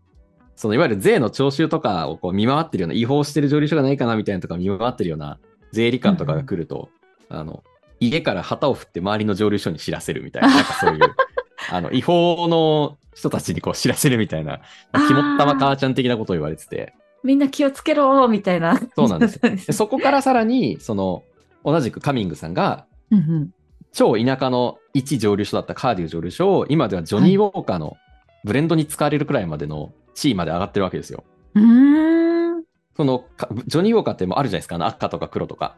[0.55, 5.38] そのいわゆる税の徴収とかをこう見回ってるような、違法してる上流所がないかなみたいなとか見回ってるような
[5.71, 6.89] 税理官とかが来ると、
[7.29, 7.63] あの、
[7.99, 11.15] 家から旗を振って周りの上流所に知らせるみたいな、なんかそういう、
[11.69, 14.61] あの、違法の人たちにこう知らせるみたいな、
[15.07, 18.79] 肝っ玉母ちゃん的なことを言われてて、みんな気をつけろみたいな。
[18.95, 19.39] そうなんです
[19.73, 21.21] そこからさらに、その、
[21.63, 23.49] 同じくカミングさんが、うんうん
[23.95, 27.95] 超田舎の一上流所だったカーデュー上流所を、今ではジョニー・ウォーカーの
[28.43, 31.23] ブレンドに使われるくらいまでの地位まで上がってるわけですよ。
[31.55, 32.63] うーん。
[32.97, 35.77] その、かジョニー・ウォーカーってもうあるじゃないですか、赤とか黒とか。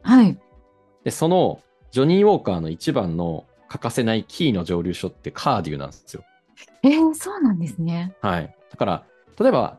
[0.00, 0.38] はい。
[1.04, 6.24] で、その、ジョニー・ウォーカーの一番の欠かせないキーの上流所ってカーデューなんですよ。
[6.84, 8.14] えー、そうなんですね。
[8.22, 8.56] はい。
[8.70, 9.04] だから、
[9.38, 9.78] 例えば、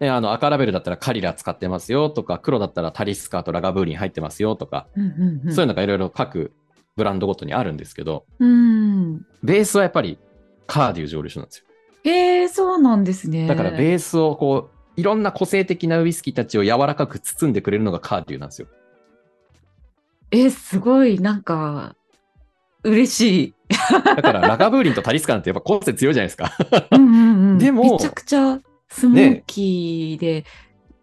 [0.00, 5.54] ね、あの赤ラベルだったらカリラ使ってますよとか、黒だったらタリスカーとラガブーリン入ってますよとか、うんうんうん。
[5.54, 6.52] そういうのがいろいろ各
[6.96, 9.26] ブランドごとにあるんですけど、うん。
[9.42, 10.18] ベースはやっぱり
[10.66, 11.64] カーデュー上流所なんですよ。
[12.04, 13.46] えー、そうなんですね。
[13.46, 18.68] だからベースをこう、いろんな個性的なウイスキーたちを柔らかく包んでくれるのがカーデューなんですよ。
[20.30, 21.94] えー、すごい、なんか、
[22.82, 23.54] 嬉しい。
[24.04, 26.52] だからラガブーリンとタリスカーなんてやっぱ個性強いじゃないですか。
[26.92, 27.58] うんうんうん。
[27.58, 30.44] でもめちゃくちゃスモーキーで、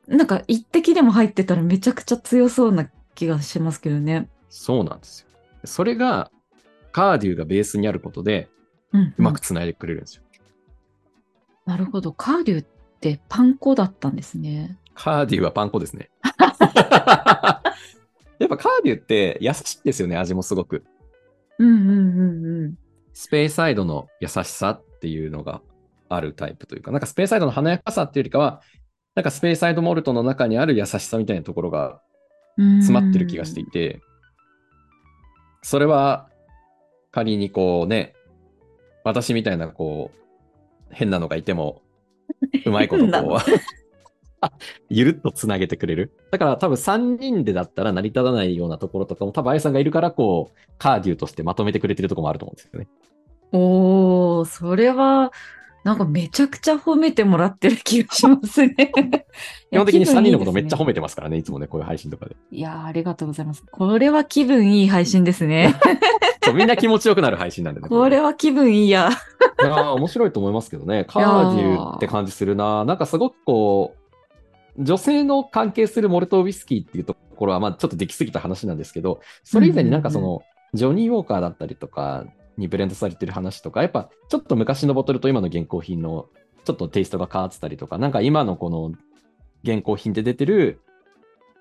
[0.07, 4.29] なんか一滴でも入ってたらめちゃくちゃ強そうな気がしますけどね。
[4.49, 5.27] そうなんですよ。
[5.65, 6.31] それが、
[6.91, 8.49] カーデューがベースにあることで、
[8.91, 9.13] うん、うん。
[9.17, 10.23] うまくつないでくれるんですよ。
[11.65, 12.11] なるほど。
[12.11, 12.65] カーデューっ
[12.99, 14.77] てパン粉だったんですね。
[14.93, 16.09] カーデューはパン粉ですね。
[18.39, 20.83] やっぱカーデューって優しいんですよね、味もすごく。
[21.59, 22.77] うんうんうんうん。
[23.13, 25.61] スペイサイドの優しさっていうのが
[26.09, 28.61] あるタイプというか、なんかスペイサイドの華やかさっていうよりかは、
[29.15, 32.01] なんかスペイサイドモルトの中にある優しさみたいなところが
[32.57, 34.01] 詰まってる気がしていて、
[35.63, 36.29] それは
[37.11, 38.13] 仮にこうね、
[39.03, 40.19] 私みたいなこう、
[40.91, 41.81] 変なのがいても、
[42.65, 43.39] うまいことこう、
[44.89, 46.11] ゆるっとつなげてくれる。
[46.31, 52.87] だから多分3人でだったら成り立たないようなところとかも多分あゆさんがいるからこう、カーデューとしてまとめてくれてるところもあると思うんですよね。
[53.51, 55.31] おー、それは、
[55.83, 58.75] なんかめちゃくちゃ褒めてもらってる気がしますね。
[59.69, 62.35] 基本的に3人のことめっちゃ褒めめてますからね、いつもね、こういう配信とかで。
[62.51, 63.65] いやー、ありがとうございます。
[63.69, 65.75] これは気分いい配信ですね。
[66.43, 67.89] そうみんな気持ちよくなる配信なんでね。
[67.89, 69.09] これは気分いいや。
[69.61, 71.05] いやー面白いと思いますけどね。
[71.05, 72.85] カーデューって感じするな。
[72.85, 73.95] なんかすごくこ
[74.77, 80.41] う、女性の関係するモルトウイスキーっていうところは、まあちょっとできすぎた話なんですけど、それ以前になんかその、
[80.73, 82.25] ジョニー・ウォーカーだったりとか
[82.57, 86.27] にブレンドされてる話とか、やっぱちょっと昔のボトルと今の現行品の
[86.65, 88.91] ちょっとテイストが変わってたりとか、なんか今のこの
[89.63, 90.81] 現行品で出てる、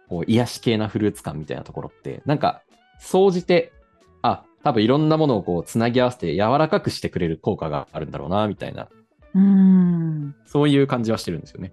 [0.09, 2.63] こう癒し系なフルーツ感みたいなところって、なんか、
[2.99, 3.73] 総じて、
[4.21, 8.89] あ、多分いろんなものをこう、つなぎ合わせて柔らかくしてくれる効果があるんだろうな、みたいな、
[9.35, 10.35] うーん。
[10.45, 11.73] そういう感じはしてるんですよね。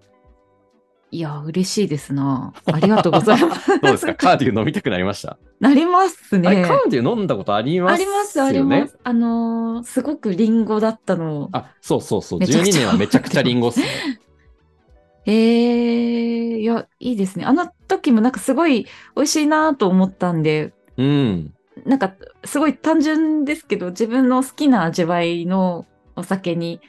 [1.11, 2.53] いや、嬉しいですな。
[2.65, 3.67] ありがとうございます。
[3.81, 6.63] どうですかカーデュー飲みたくなりました、なりますね。
[6.63, 8.99] カーデュー飲んだことありますよねあります、あります。
[9.03, 11.49] あのーすごくリンゴだったのを。
[11.51, 12.39] あ、そうそうそう。
[12.39, 13.85] めちゃくちゃ12年はめちゃくちゃリンゴっすね。
[15.25, 17.45] えー、いや、いいですね。
[17.45, 21.53] あの時もなんかすごい美味しいなと思ったんで、うん。
[21.85, 26.81] なんかすごい単純ですけど、自分の好きな味わいのお酒に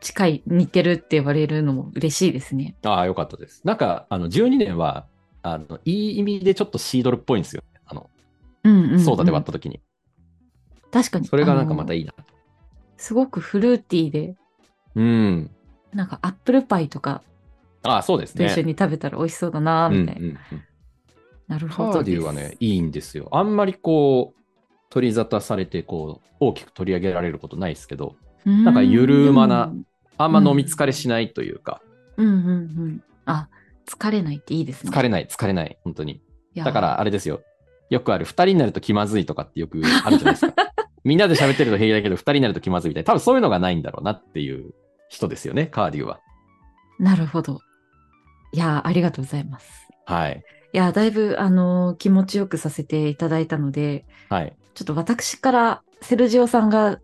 [0.00, 2.76] 近い、似てるって言われるのも嬉しいですね。
[2.84, 3.62] ああ、よかったです。
[3.64, 5.06] なんか、あの、12年は、
[5.42, 7.62] あの、いい意味でちょっとシードルっぽいんですよ。
[7.86, 8.10] あの、
[8.64, 9.00] うんうん、うん。
[9.00, 9.80] ソーダで割った時に。
[10.90, 11.26] 確かに。
[11.26, 11.98] それがなんかまたい。
[11.98, 12.12] いいな。
[12.96, 14.36] すごくフルーティーで、
[14.94, 15.50] うん。
[15.92, 17.22] なんかアップルパイとか
[17.82, 18.46] ああ、そうですね。
[18.46, 20.20] と一緒に食べたら美味しそうだなうんみたいな。
[20.20, 20.38] うんうん
[21.48, 22.10] なるカほどです。
[22.10, 23.28] ーデューはね、いいんですよ。
[23.30, 24.42] あんまりこう、
[24.90, 28.16] 取り沙汰されて、こう、大きく取り上げられることないですけど、
[28.50, 29.86] ん、なんかゆるまなうん
[30.18, 31.82] あんま飲み疲れしないというか、
[32.16, 32.40] うんうんう
[32.86, 33.02] ん。
[33.26, 33.48] あ、
[33.86, 34.90] 疲れないっていいですね。
[34.90, 36.22] 疲れない、疲れない、本当に。
[36.56, 37.42] だから、あれですよ。
[37.90, 40.54] よくある、二人になると気まずいとかってよくあるじゃないですか。
[41.04, 43.06] みんなで喋ってると平気だけど、二人になると気まずいみたいな。
[43.06, 44.74] 多分そういうのがないんだろうなっていう
[45.08, 46.20] 人ですよね、カーデューは。
[46.98, 47.60] なるほど。
[48.52, 49.88] いや、ありがとうございます。
[50.06, 50.42] はい。
[50.72, 54.56] いや、だいぶ、あの気持ちよくさせていただいたので、はい。
[54.74, 56.98] ちょっと私からセルジオさんが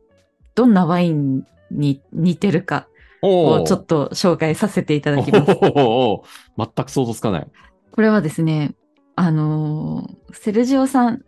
[0.54, 2.86] どんなワインに似てるか
[3.22, 5.52] おをちょっと紹介させていただきます。
[5.52, 7.46] 全く想像つかない。
[7.92, 8.74] これはですね、
[9.14, 11.22] あのーセルジオさん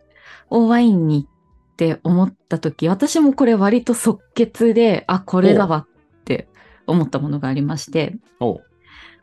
[0.49, 1.27] をワインに
[1.73, 5.85] って思った時、私もこれ割と即決で、あ、これだわ
[6.19, 6.47] って
[6.87, 8.61] 思ったものがありまして、こ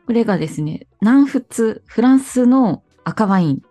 [0.09, 3.61] れがですね、南仏、フランスの赤ワイン。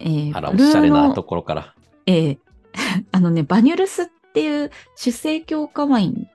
[0.00, 1.74] えーあら、おしゃれなのところから。
[2.06, 2.38] えー
[3.12, 6.28] あのね、バニュルスっていう主成強化ワイン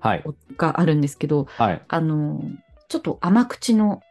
[0.00, 0.24] はい。
[0.56, 1.82] があるんですけど、はい。
[1.88, 2.40] あの、
[2.88, 4.02] ちょっと甘口の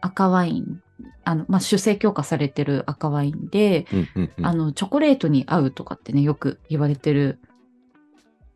[0.00, 0.82] 赤ワイン、
[1.24, 7.38] あの、まあ、主成強化されてる赤ワインで、うんうんうんあの、チョコレートに合うとかってね、よく言われてる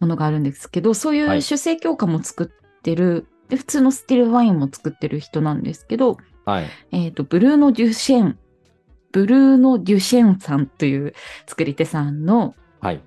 [0.00, 6.66] ものがあるんですけど、そういはいう主成強化も作ってる、で普通のスティルワインも作ってる人なんですけど、はい。
[6.92, 8.38] えっ、と、ブルーノ・デュシェン、
[9.12, 11.14] ブルーノ・デュシェンさんという
[11.46, 13.02] 作り手さんの、はい。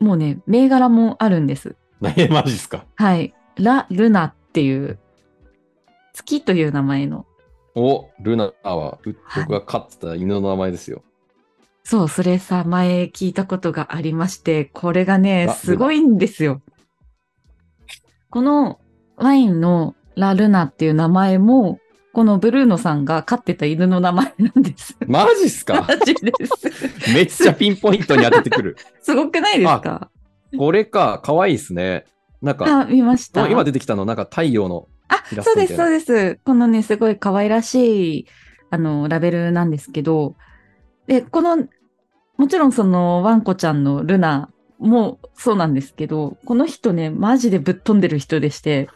[0.00, 1.76] もうね、銘柄もあるんです。
[2.16, 2.84] え、 マジっすか？
[2.96, 3.34] はい。
[3.56, 4.98] ラ・ルナっていう、
[6.14, 7.26] 月という名前の、
[7.74, 8.98] お、ルナは、
[9.36, 11.02] 僕が飼ってた犬の名前ですよ。
[11.84, 16.62] そう、それさ、前聞いたことがありまして、これがね、ラすごいんですよ。
[18.30, 18.80] この
[19.16, 21.78] ワインのラ・ルナっていう名前も、
[22.12, 24.96] このブルーノさんが飼ってた犬の名前なんです。
[25.06, 25.86] マジっすか？
[25.88, 27.12] マジです。
[27.14, 28.76] めっちゃピンポイントに当ててくる。
[29.00, 30.10] すごくないですか？
[30.58, 32.04] これか、かわいいっすね。
[32.42, 33.48] なんか、あ、見ました。
[33.48, 34.88] 今出てきたの、なんか太陽の。
[35.08, 36.40] あそうです、そうです。
[36.44, 38.26] このね、すごい可愛らしい、
[38.70, 40.34] あの、ラベルなんですけど、
[41.06, 41.68] で、この、
[42.36, 48.88] もちろんその、ワンコちゃんのルナもそうなんですけど、この人ね、マジでぶっ飛んでる人でして、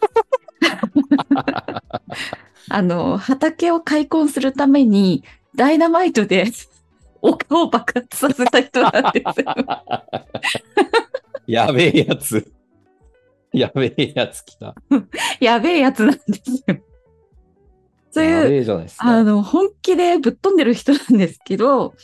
[2.68, 5.24] あの、畑を開墾するために、
[5.54, 6.46] ダイナマイトで、
[7.22, 9.54] 丘を爆発させた人なんですよ。
[11.46, 12.52] やべえやつ。
[13.52, 14.74] やべえやつ来た。
[15.40, 16.76] やべえやつなんですよ。
[18.10, 18.86] そういう。
[18.98, 21.94] あの、本気でぶっ飛んでる人なんですけど、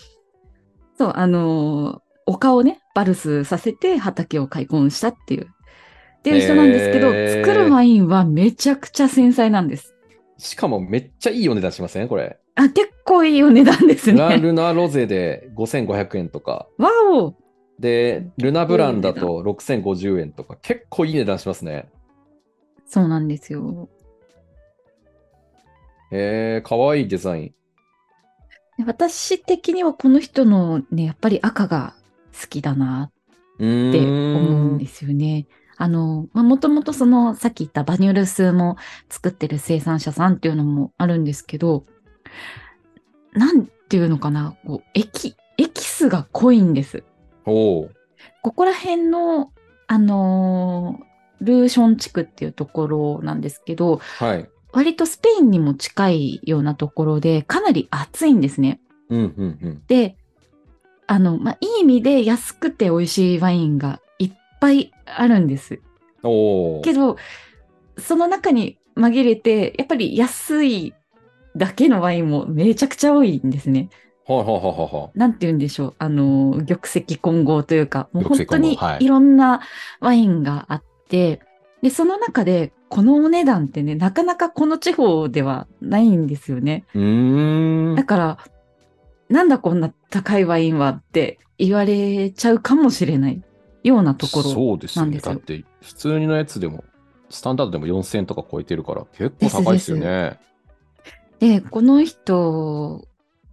[0.99, 9.95] そう、あの、丘をね、バルスさせて畑を開墾したっていう、っていう人なんですけど、作るワインはめちゃくちゃ繊細なんです。
[10.41, 12.09] しかもめっちゃいいお値段しません？
[12.09, 12.39] これ。
[12.55, 14.39] あ、結構いいお値段ですラね。
[14.39, 16.67] ルナロゼで5500円とか。
[16.79, 17.35] わお
[17.79, 20.57] で、ルナブランだと6050円とか。
[20.61, 21.89] 結構いい値段しますね。
[22.87, 23.89] そうなんですよ。
[26.11, 27.55] へえ、かわいいデザイン。
[28.79, 31.95] で私的にはこの人のね、やっぱり赤が
[32.41, 35.47] 好きだなって思うんですよね。
[35.81, 38.77] あの、まあ、もともとその、さっき言ったバニュルスも
[39.09, 41.85] 作ってる生産者さんっていうのもあるんですけど、
[43.33, 47.03] なんていうのかな、こう、エキ、エキスが濃いんです。
[47.47, 47.91] おう
[48.43, 49.53] ここら辺の、
[49.87, 51.11] あのー
[51.41, 54.49] ルーション地区っていうところなんですけど、はい。
[54.73, 58.81] 割とスペインにも近いようなところで、かなり暑いんですね。
[59.09, 59.83] うんうんうん。
[59.89, 60.17] で、
[61.07, 65.81] あの、まあ、いい意味で安くて美味しいワインがいっぱいあるんです。
[66.83, 67.17] けど、
[67.99, 70.95] その中に紛れて、やっぱり安い
[71.57, 73.89] だけのワインもめちゃくちゃ多いんですね。
[74.27, 75.19] はいはいはいはいはい。
[75.19, 75.95] なんて言うんでしょう。
[75.99, 79.61] あの、玉石混合というか、もう本当にはいいろんな
[80.01, 81.41] ワインがあって、
[81.83, 86.85] で、その中で、このお値段ってね、なかなかこの地方ではないんですよね。
[87.97, 88.05] だ。
[88.05, 88.39] から、
[89.29, 93.43] なんだこんな高いワインはって言われちゃうかもしれない
[93.83, 94.51] ようなところ。
[94.51, 95.11] そうですよね。
[95.11, 96.85] なんですよだって、普通のやつでも、
[97.29, 100.39] スタンダードでも4000とか超えてるから、結構高いですよね。
[101.39, 103.07] で、この人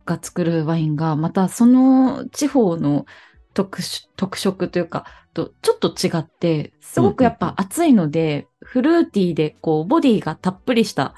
[0.05, 3.05] が作るワインが、またその地方の
[3.53, 11.13] 特殊特色というか、とちょっと違って、すごくやっぱ暑いので、フルーティーで、こう、ボディがたっぷりした、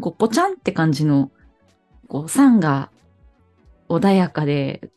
[0.00, 1.30] こう、ポチャンって感じの、
[2.08, 2.90] こう、酸が
[3.88, 4.90] 穏やかで、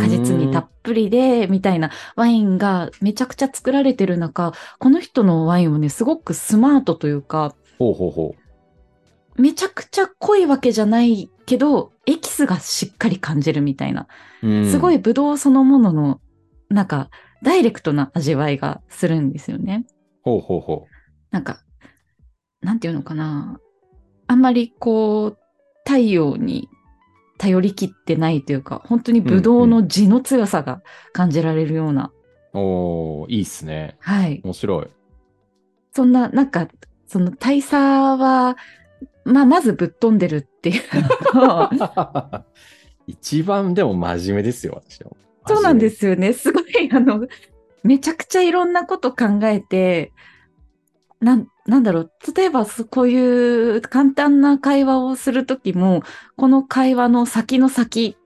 [0.00, 8.34] 果実味たっぷりで、みたいなワインがめちゃくちゃ作られてる中、この人のワインはね、すごくスマートというか、ほうほうほ
[9.36, 14.06] めちゃくちゃ濃いわけじゃないけど、エキスがしっかり感じるみたいな。
[14.42, 16.20] すごい、ブドウそのものの、
[16.68, 17.08] なんか、
[17.42, 19.86] ダイレクトな味わいがするんですよね。
[20.22, 20.86] ほうほうほ
[21.30, 21.60] なんか、
[22.60, 23.58] なんていうのかな。
[24.26, 25.38] あんまりこう、
[25.84, 26.68] 太陽に
[27.40, 30.82] 頼りきってないというか、本当にブドウの地の強さが
[31.14, 32.12] 感じられるような、
[32.52, 32.58] う。
[32.58, 33.96] おーいいっすね。
[34.00, 34.42] はい。
[34.44, 34.88] 面白い。
[35.92, 36.68] そんな、なんか、
[37.06, 38.58] その大差は、
[39.24, 40.82] まあ、まずぶっ飛んでるっていう
[43.08, 45.10] 一番でも真面目ですよ、私は。。
[45.46, 46.34] そうなんですすよね。
[46.34, 47.26] すごい、あの、
[47.82, 50.12] めちゃくちゃいろんなこと考えて、
[51.20, 52.12] なん、なんだろう。
[52.34, 56.02] 例えば、そこういう簡単な会話をするときも、
[56.36, 58.16] この会話の先の先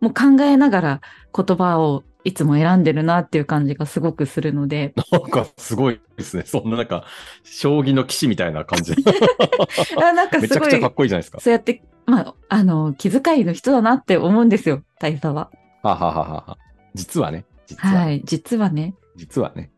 [0.00, 1.00] も考えながら
[1.34, 6.44] 言葉をいつも選んでるなっていう感じがすごくするので、なんかすごいですね。
[6.46, 7.04] そんななんか、
[7.42, 8.94] 将棋の棋士みたいな感じ。
[10.02, 11.40] あなんかすごいめちゃくちゃかっこいいじゃないですか。
[11.40, 15.50] そうやって、まあ、あの、気遣いの人だなって思うんですよ、大佐は。
[15.82, 16.58] ははははは。
[16.94, 17.44] 実はね。
[17.66, 18.94] 実は、はい、実はね。
[19.16, 19.71] 実はね。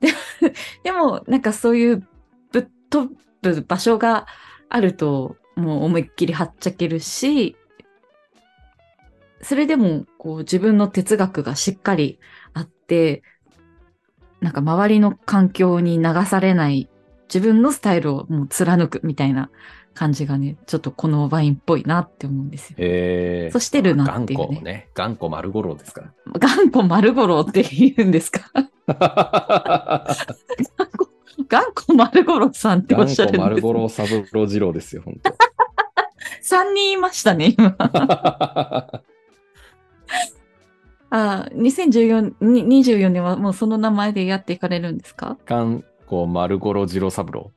[0.84, 2.08] でも、なんかそういう
[2.52, 4.26] ぶっ飛ぶ場所が
[4.68, 7.56] あると、もう思いっきりはっちゃけるし、
[9.42, 12.18] それでも、こう自分の哲学がしっかり
[12.54, 13.22] あって、
[14.40, 16.88] なんか周りの環境に流されない
[17.32, 19.50] 自分のスタイルをもう貫くみたいな
[19.94, 22.76] 感じがね、ちょっとこのワインっぽいなって思うんですよ。
[22.78, 24.46] えー、そしてるな頑っていうね。
[24.48, 24.88] 固ね。
[24.94, 26.02] 頑固丸五郎ですか？
[26.02, 26.12] ら。
[26.38, 28.40] 頑固丸五郎って言うんですか？
[31.48, 35.30] 頑固丸五郎さんっておっ頑しゃるんです、固丸五郎三郎次郎ですよ、本当。
[35.30, 37.76] 3人いましたね、今。
[41.10, 45.36] あ2014に24年はもうその名前でやっていかれるんですか？
[46.08, 47.52] 頑固丸五郎次郎三郎。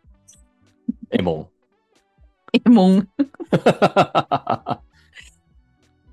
[1.12, 1.50] エモ
[2.54, 2.60] ン。
[2.66, 3.08] エモン。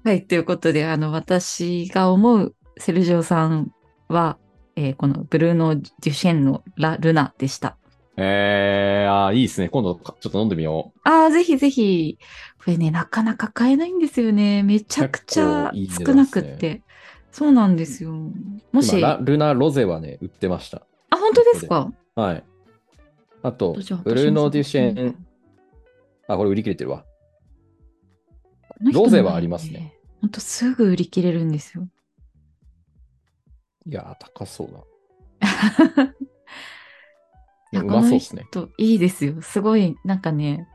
[0.04, 3.72] はい、ということで、あの、私が思うセルジオさん
[4.08, 4.38] は、
[4.76, 7.76] えーこのブルーノ・デュシェンのラ・ルナでした。
[8.16, 9.68] えー、あーいいですね。
[9.68, 11.00] 今度ちょっと飲んでみよう。
[11.08, 12.18] ああ、ぜひぜひ。
[12.64, 14.62] これね、なかなか買えないんですよね。
[14.62, 15.72] めちゃくちゃ
[16.06, 16.82] 少な段っすねくって。
[17.32, 18.12] そうなんですよ。
[18.72, 20.82] もし、ルナ・ロゼはね、売ってました。
[21.10, 21.92] 本当ですか？
[22.18, 22.44] はい。
[23.44, 25.26] あとブルーノ・デュシェン。
[26.26, 27.04] あ、これ売り切れてるわ。
[28.92, 29.94] ロゼはありますね。
[30.20, 31.88] 本当すぐ売り切れるんですよ。
[33.86, 34.72] いやー、高そう
[35.40, 36.12] だ。
[37.80, 38.46] うまそうっすね。
[38.78, 39.40] いいですよ。
[39.40, 40.66] すごい、なんかね、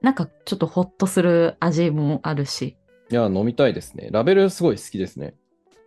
[0.00, 2.76] なんかちょっとホッとする味もあるし、
[3.10, 4.10] いやー、飲みたいですね。
[4.12, 5.34] ラベルすごい好きですね。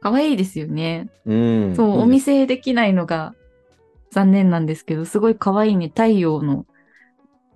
[0.01, 1.09] 可愛いですよね。
[1.25, 1.75] うん。
[1.77, 3.35] そう、お見せできないのが
[4.11, 5.87] 残念なんですけど、すごい可愛いね。
[5.89, 6.65] 太陽の、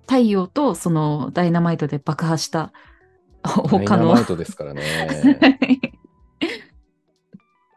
[0.02, 2.72] 太陽とそのダイナマイトで爆破した
[3.42, 4.82] 他のダイナマイトですからね。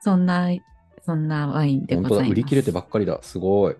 [0.01, 0.49] そんな、
[1.05, 2.31] そんなワインでご本当だ、ざいます。
[2.33, 3.19] 売り切れてばっかりだ。
[3.21, 3.75] すごい。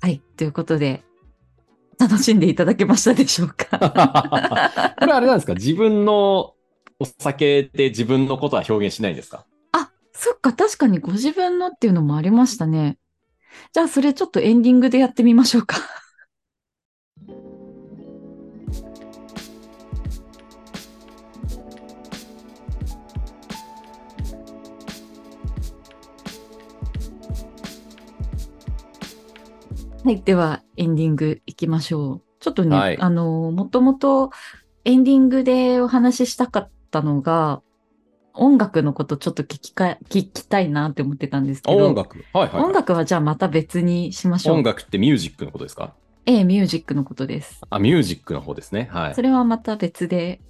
[0.00, 0.20] はい。
[0.36, 1.02] ということで、
[1.98, 3.78] 楽しんでいただけましたでしょうか？
[4.98, 5.54] これあれなんですか？
[5.54, 6.54] 自分の
[6.98, 9.46] お酒で自分のことは表現しないんですか？
[9.72, 12.98] あ、そっか、確かにご自分のっていうのもありましたね。
[13.72, 15.76] じゃあ、それちょっとエンディングでやってみましょうか。
[30.02, 30.22] はい。
[30.22, 32.22] では、エンディングいきましょう。
[32.40, 34.30] ちょっとね、はいあの、もともと
[34.84, 37.62] エンディングでお話ししたかったのが、
[38.42, 42.24] 音楽のことちょっと聞きか、聞きたいなって思ってたんですけど、音楽？
[42.32, 42.64] はいはい、はい。
[42.64, 44.56] 音楽はじゃあまた別にしましょう。
[44.56, 45.92] 音楽ってミュージックのことですか？
[46.24, 47.60] ええ、ミュージックのことです。
[47.68, 48.88] あ、ミュージックの方ですね。
[48.90, 49.20] はいそ。
[49.20, 50.40] れはまた別で、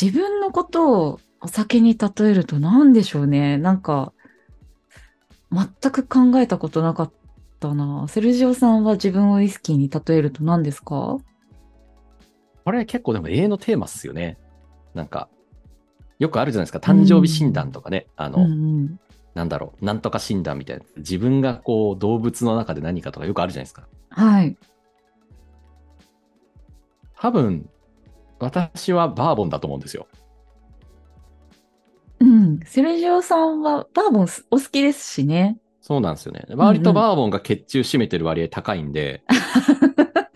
[0.00, 3.58] 自分のことをお酒に例えると何でしょうね。
[3.58, 4.12] なんか、
[5.50, 7.12] 全く考えたことなかっ
[7.58, 8.06] たな。
[8.06, 11.18] セルジオさんは自分をウイスキーに例えると何ですか？
[12.64, 14.38] これ結構でも永遠のテーマっすよね。
[14.94, 15.28] なんか、
[16.20, 16.78] よくあるじゃないですか。
[16.78, 18.06] 誕生日診断とかね。
[18.14, 19.00] あの、うんうん。
[19.34, 19.84] なんだろう。
[19.84, 20.84] なんとか診断みたいな。
[20.98, 23.88] 自分がこう、動物の中で何かとかよくあるじゃないですか。
[24.10, 24.56] はい。
[27.18, 27.68] 多分、
[28.38, 30.06] 私はバーボンだと思うんですよ。
[32.20, 32.60] うん。
[32.66, 35.58] セルジオさんはバーボンすお好きですしね。
[35.80, 36.44] そうなんですよね。
[36.50, 39.22] 割とバーボンが血中占めてる割合高いんで、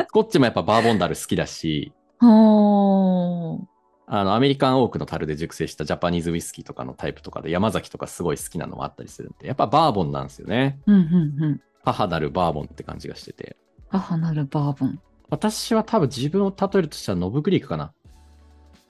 [0.09, 3.74] スコッチもやっぱバーボンダル好きだし、はー。
[4.07, 10.79] あの、アメリカンオークの樽で熟成したジャパニーズウイスキーとかのタイプとかで山崎とかすごい好きなのもあったりするんで、やっぱバーボンなんですよね。
[10.87, 11.61] うんうんうん。
[11.85, 13.57] 母なるバーボンって感じがしてて。
[13.89, 14.99] 母なるバーボン。
[15.31, 17.93] 私は多分自分を例えるとしたらノブクリークかな。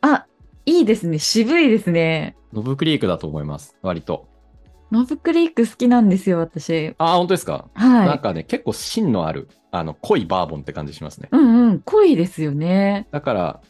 [0.00, 0.26] あ、
[0.66, 1.18] いいですね。
[1.18, 2.36] 渋いですね。
[2.52, 3.76] ノブクリークだと思います。
[3.82, 4.28] 割と。
[4.90, 6.94] ノブクリーク好きなんですよ、私。
[6.98, 8.06] ああ、本当ですか、はい。
[8.06, 11.28] なんかね、結構芯のある、あの、濃いバーボンって感じしますね。
[11.32, 11.80] うんうん。
[11.80, 13.08] 濃いですよね。
[13.10, 13.60] だから、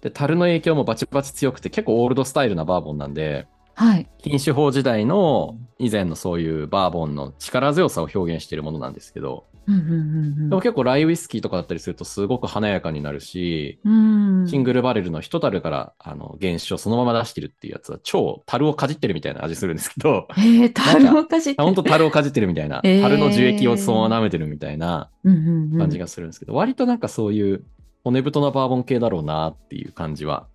[0.00, 4.08] で、樽の影響もバチバチ強くて結構オールドスタイルなバーボンなんで、はい。
[4.18, 14.46] 禁酒法時代の以前のそういうバーボンの力強さを表現しているものなんですけど、うんうんうんでも結構ライウイスキーとかだったりするとすごく華やかになるし、うん。
[14.48, 27.64] シングルバレルの一樽からあの原酒をそのまま出してるっていうやつは超樽をかじってるみたいな味するんですけど、えー、樽をかじって本当樽をかじってるみたいな、えー樽の樹液をそのまま舐めてるみたいなうんうんうん感じがするんですけど、割となんかそういう
[28.04, 30.48] 骨太なバーボン系だろうなっていう感じは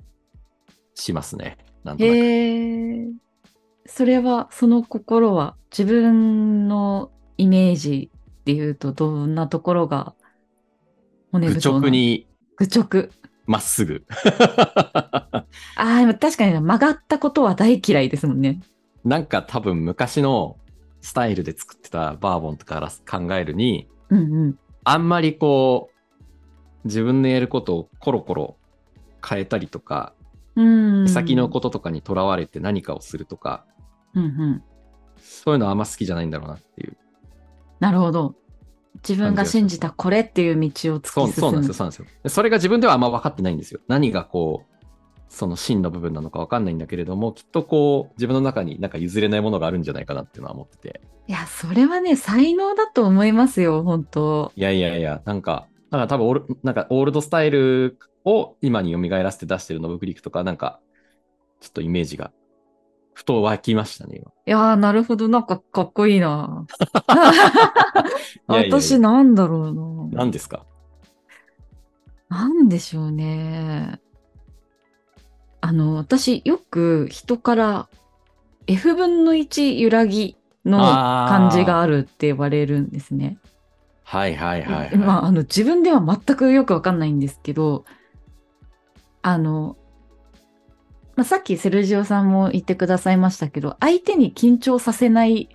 [0.96, 1.58] しますね。
[1.84, 2.16] なんとなく。
[2.16, 3.08] へえ。
[3.86, 8.10] それは、その心は、自分のイメージ
[8.46, 10.16] で言うと、どんなところが
[11.32, 11.80] 骨愚太な？
[11.80, 11.90] 直。
[11.90, 12.28] に
[12.58, 13.10] 愚直。
[13.46, 14.06] まっすぐ。
[14.16, 15.46] あ
[15.78, 18.62] あ、でも確かに曲がったことは大嫌いですもんね。
[19.04, 20.58] なんか多分昔の
[21.02, 22.90] スタイルで作ってたバーボンとかから
[23.20, 24.60] 考えるに、うんうん。
[24.84, 25.95] あんまりこう、
[26.86, 28.58] 自分のやることをコロコロ
[29.28, 30.14] 変えたりとか、
[30.56, 30.64] う
[31.04, 31.10] ん。
[31.10, 33.66] 先のこととかにとらわれて何かをするとか、
[34.14, 34.64] うんうん。
[35.20, 36.98] そういうのあんま好きじゃないんだろうなっていう。
[37.80, 38.36] なるほど。
[39.08, 41.02] 自分が信じたこれっていう道を突き進む。
[41.02, 42.06] そうそうなんですよ、そうなんですよ。
[42.24, 43.82] でそれが自分ではあんま分かってないんですよ。
[43.88, 44.76] 何がこう、
[45.28, 51.02] その真の部分なのか分かんないんだけれども、きっとこう、自分の中になんか譲れないものがあるんじゃないかなっていうのは思ってて。
[51.28, 60.80] いや、それはね、才能だと思いますよ、本当いやいやいや、なんか、なんか多分オール、なんかオールドスタイルを今に蘇らせて出してるノブクリックとか、なんか、
[61.62, 62.32] ちょっとイメージが、
[63.14, 64.32] ふと湧きましたね、今。
[64.46, 65.28] いやー、なるほど。
[65.28, 66.66] なんかかっこいいな。
[68.48, 69.74] 私なんだろう
[70.12, 70.18] な。
[70.24, 70.66] 何ですか？
[72.30, 74.00] なんでしょうね。
[75.62, 77.88] あの、私よく人から
[78.68, 83.38] F 分の1揺らぎの感じがあるって言われるんですね。
[84.06, 84.98] はいはいはい、はい。
[84.98, 87.86] まあ、あの、自分では全くよくわかんないんですけど、
[89.24, 89.78] あの、
[91.16, 95.50] まあ、さっきセルジオさんも言ってくださいましたけど、相手に緊張させない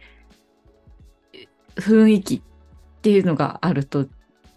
[1.76, 2.42] 雰囲気っ
[3.03, 4.09] ていうのがあると、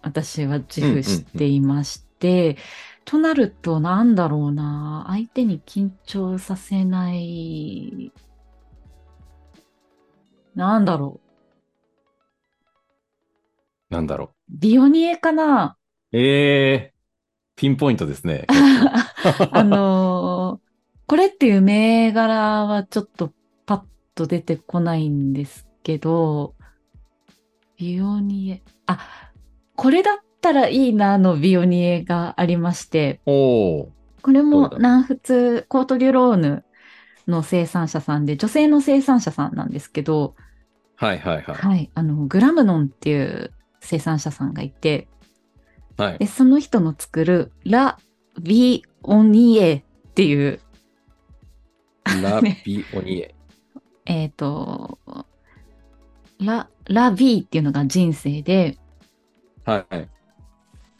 [0.02, 2.56] 私は自負していまして、
[3.04, 8.12] となると、なんだろうな、相手に緊張させない、
[10.54, 11.23] なんだろう、
[13.94, 15.76] なんだろビオニエかな
[16.12, 16.18] う。
[16.18, 16.94] えー、
[17.56, 18.46] ピンポイントですね。
[19.52, 20.64] あのー
[21.06, 23.32] これっていう銘柄はちょっと
[23.66, 23.82] パッ
[24.14, 26.54] と出てこないんですけど、
[27.76, 28.98] ビオニエ、あ、
[29.76, 33.88] これだったらいいなのビオニエがありまして、おー。
[34.22, 36.64] これも南仏コートリュローヌ
[37.28, 40.34] の生産者さんで、女性の生産者さんなんですけど、
[40.96, 41.54] はいはいはい。
[41.54, 43.52] はい、あの、グラムノンっていう
[43.84, 45.08] 生産者さんがいて、
[45.96, 47.98] はいで、その人の作るラ・
[48.40, 50.60] ビオニエっていう
[52.22, 53.34] ラビオニエ。
[54.06, 54.98] えっ、と、
[56.40, 58.76] ラ、ラビーっていうのが人生で、
[59.64, 60.08] はい。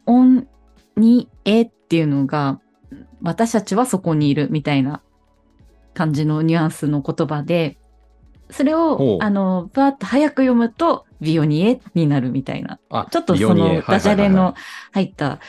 [0.07, 0.49] オン
[0.97, 2.61] にエっていうのが、
[3.20, 5.03] 私たちはそこにいるみたいな
[5.93, 7.78] 感じのニュアンスの言葉で、
[8.51, 12.79] それを、あの、バーッと早く読むと、ビオニエになるみたいな。
[12.91, 14.55] あちょっとそのダジャレの
[14.93, 15.41] 入った、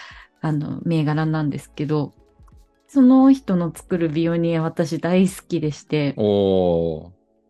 [0.42, 2.14] あの、銘柄なんですけど、
[2.88, 6.16] その人の作るビオニエ私大好きでして。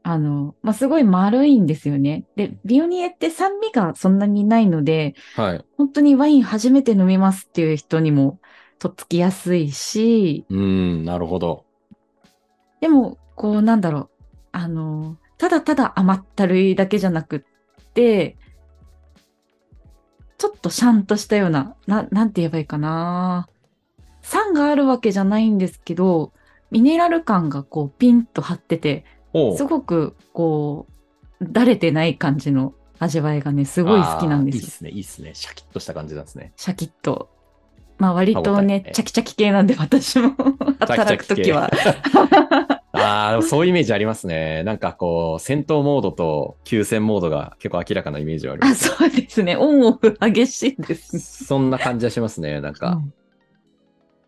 [0.08, 2.26] あの、まあ、すごい丸いんですよね。
[2.36, 5.66] で、ビオニエって酸味がそんなにないので、はい。
[5.78, 8.40] 本当にワイン初めて飲みますっていう人にも
[8.78, 11.66] とっつきやすいし、うん、なるほど。
[12.82, 14.10] でも、こう、なんだろう、
[14.52, 17.55] あの、ただただ甘ったるいだけじゃなくって、
[20.38, 23.48] ちょっとシャンとしたような、ななんて言えばいいかな。
[24.22, 26.34] 酸があるわけじゃないんですけど、
[26.72, 30.88] ミネラル感がこうピンと張ってて、おすごくこ
[31.40, 34.70] う、だれてない感じの味わいがね、すごい好きなんですよいいっ。
[34.70, 35.32] すね、いいっすね。
[35.34, 36.54] シャキッとした感じなんですね。
[36.58, 37.30] シャキッと。
[37.98, 40.36] まあ割とねチャキチャキ系なんで私も
[40.80, 41.72] 働くときは。
[42.98, 44.64] ああ、そういうイメージありますね。
[44.64, 48.90] なんかこう、戦闘モードと休戦モードが結構明らかなイメージはありまあ、す。
[48.90, 49.56] そうですね。
[49.58, 51.22] オンオフ激しいですね。
[51.22, 52.62] そんな感じはしますね。
[52.62, 53.02] なんか。
[53.04, 53.14] うん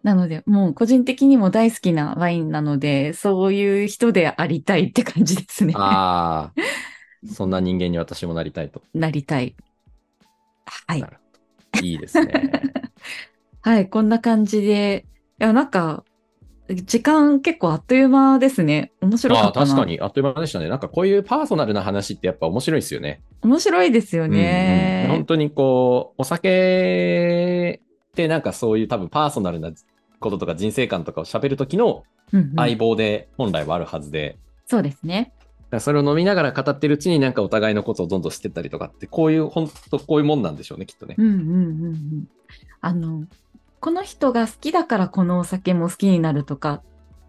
[0.04, 5.74] なので、もう個人的にも大好きなワインなので、そういう人でありたいって感じですね。
[5.76, 8.82] ああ、そんな人間に私もなりたいと。
[8.94, 9.56] なりたい。
[10.88, 11.04] はい。
[11.84, 12.52] いいですね。
[13.62, 15.06] はい、こんな感じで。
[15.40, 16.06] いや、なんか、
[16.70, 18.92] 時間結構あっという間ですね。
[19.02, 19.66] 面白かったな。
[19.66, 20.68] 確かに、あっという間でしたね。
[20.68, 23.22] なんかこういうパーソナルな話ってやっぱ面白いですよね。
[23.42, 25.06] 面白いですよね。
[25.06, 29.72] うんうん本当にこう、お酒ってなんかそういう多分パーソナルな
[30.20, 32.04] こととか人生観とかを喋る時の
[32.34, 35.34] うんうん相棒で本来はあるはずで、そうですね。
[35.80, 41.16] それを飲みながら語ってるうちになんかお互いのことをどんどん知ってったりとかって、こういう、本当こういうもんなんでしょうね、きっとね。
[41.18, 42.28] うんうんうんうん。
[42.80, 43.26] あの、
[43.80, 46.74] この人が好きだからこのお酒も好きになるとか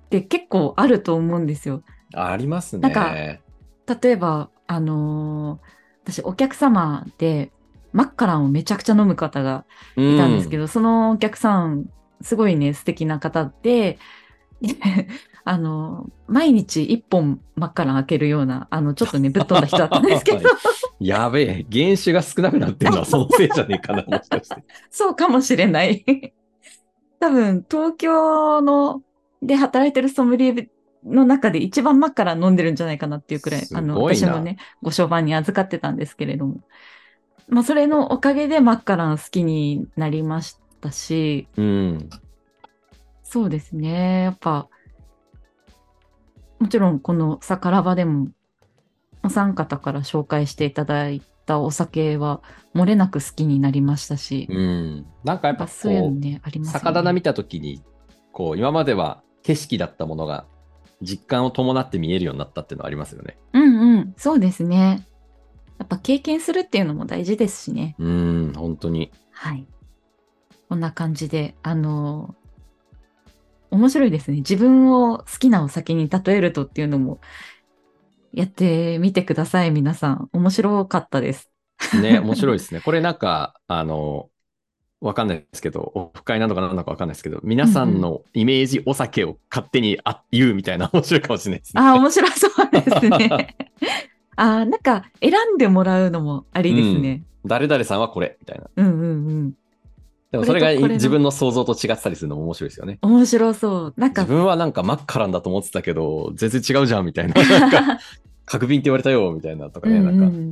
[0.07, 1.83] って結構あると思うんですよ。
[2.15, 3.43] ありますなんかね。
[4.03, 5.79] 例えば、あのー
[6.09, 7.53] 私お客様で
[7.93, 10.63] マッカランをめちゃくちゃ飲む方がいたんですけど。
[10.63, 11.91] ど、そのお客さん、
[12.23, 13.99] すごいね、素敵な方で、
[14.63, 14.75] で
[15.45, 20.49] あの、毎日一本マッカラン開けるような、あの、ちょっとね、ぶっ飛んだ人だったんですけど、
[21.01, 24.65] やべえ、原酒が少なくなってるのはそのせいじゃねえかな、もしかして。
[24.91, 26.33] そうかもしれない。
[27.21, 29.03] 多分、東京の
[29.43, 30.71] で働いてるソムリエ
[31.05, 36.61] の中で一番マッカラン飲んでるんじゃないかなっていうくらい、すあの、私もね、ご商売に預かってたんですけれども。
[37.49, 42.09] まあ、それのおかげでマッカラン好きになりましたし、うん。
[43.23, 44.23] そうですね。
[44.23, 44.69] やっぱ、
[46.59, 48.29] もちろんこのサカラバでも、
[49.23, 52.43] お三方から紹介していただいたお酒は、
[52.75, 55.07] 漏れなく好きになりましたし、うん。
[55.25, 56.81] なんかややっぱそういうね、ありますよね。
[56.81, 57.83] 酒棚見たときに、
[58.33, 60.47] こう、今までは景色だったものが、
[61.01, 63.39] 実感を伴って見えるようになったっていうのはありますよね。
[63.55, 65.07] うんうん、そうですね。
[65.79, 67.95] やっぱ経験するっていうのも大事ですしね。
[67.99, 69.11] うん、本当に。
[69.31, 69.67] はい。
[70.69, 72.49] こんな感じで、あのー
[73.71, 74.39] 面白いですね。
[74.39, 77.21] 自分を好きなお酒に例えるとっていうのも、
[78.33, 80.29] やってみてください、皆さん。
[80.33, 81.51] 面白かったです。
[82.01, 82.81] ね、面白いですね。
[82.81, 84.31] これなんか、あの、
[85.01, 91.83] わかんないですけど、オフ会なのかなんだかわかんないですけど、皆さんのイメージお酒を勝手にあ言うみたいな面白いかもしれないですね。
[91.83, 93.57] ああ、面白そうですね。
[94.35, 97.23] ああ、なんか選んでもらうのもありですね。
[97.47, 98.69] 誰々さんはこれみたいな。
[98.77, 99.53] うん、うん、うん
[100.31, 102.99] でもそれが自分の想像と違ってたりするのも面白いですよね。
[103.01, 103.95] 面白そう。
[103.97, 107.35] なんか自、分はなんかマッカランだと思ってたけど、全然違うじゃんみたいな。
[107.61, 107.99] なんか、
[108.45, 109.97] 角瓶って言われたよみたいなとかね。
[109.97, 110.51] うんなうんか、ういう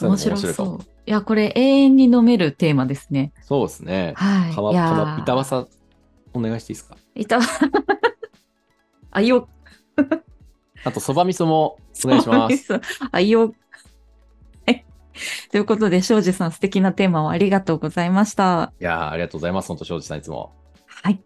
[0.00, 0.78] のも面白そう。。
[1.06, 3.32] いや、これ永遠に飲めるテーマですね。
[3.42, 4.14] そうですね。
[4.16, 4.54] はい。
[4.54, 5.66] かま、いやーかま、板わさ、
[6.32, 6.96] お願いしていいですか？
[7.14, 7.40] いた。
[9.12, 9.48] あいよ。
[10.84, 12.56] あと、そば味噌もお願いします。
[12.56, 12.80] す。
[13.12, 13.54] あいよ。
[15.14, 15.50] はい。
[15.50, 18.72] ということで、庄司さん素敵なテーマをありがとうございました。
[18.80, 19.68] いやーありがとうございます。
[19.68, 20.52] 本当、庄司さんいつも。
[20.86, 21.20] はい。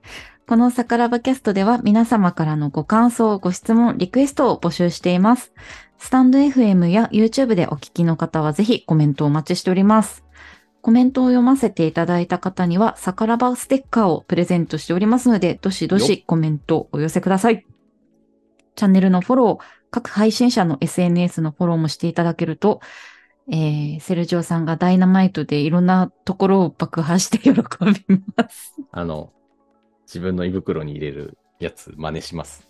[0.47, 5.53] このサカラバキャストでは皆様からのご感想、ご質問、リクエストを募集しています。
[5.99, 10.25] スタンド FM や YouTube でお聞きの方はぜひコメントをお待ちしております。
[10.81, 17.67] コメントを読ませていただいた方には、サカラバステッカーをプレゼントしておりますので、どしどよしコメントお寄せください。
[18.75, 22.81] チャンネルのフォロー、各配信者の SNS のフォローもしていただけると、
[23.51, 27.57] えー、セルジオさんがダイナマイトでいろんなところを爆破して喜び
[28.37, 28.75] ます。
[28.91, 29.33] あの、
[30.07, 32.67] 自分の胃袋に入れるやつ、真似します。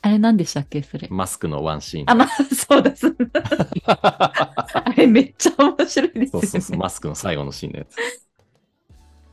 [0.00, 1.08] あれ何でしたっけそれ？
[1.10, 2.10] マスクのワンシーン。
[2.10, 3.42] あ、まあ、そうだ、そうだ。
[3.86, 6.26] あれめっちゃ面白いですよね。
[6.26, 7.96] そうそうそう、マスクの最後のシーンのやつ。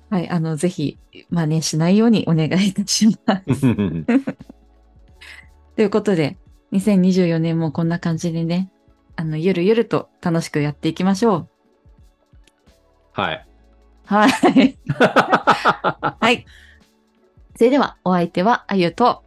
[0.09, 0.97] はい、あの、ぜひ、
[1.29, 3.61] 真似しないようにお願いいたします。
[5.75, 6.37] ということで、
[6.73, 8.71] 2024年もこんな感じでね、
[9.15, 11.49] あの、ゆるゆると楽しくやっていきましょう。
[13.13, 13.47] はい。
[14.05, 14.77] はい。
[16.19, 16.45] はい。
[17.55, 19.23] それでは、お相手は、あゆと、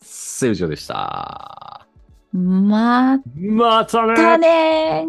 [0.00, 1.86] セウジョでした。
[2.32, 5.06] ままたねたね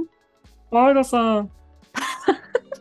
[0.72, 1.52] ーあいらさん。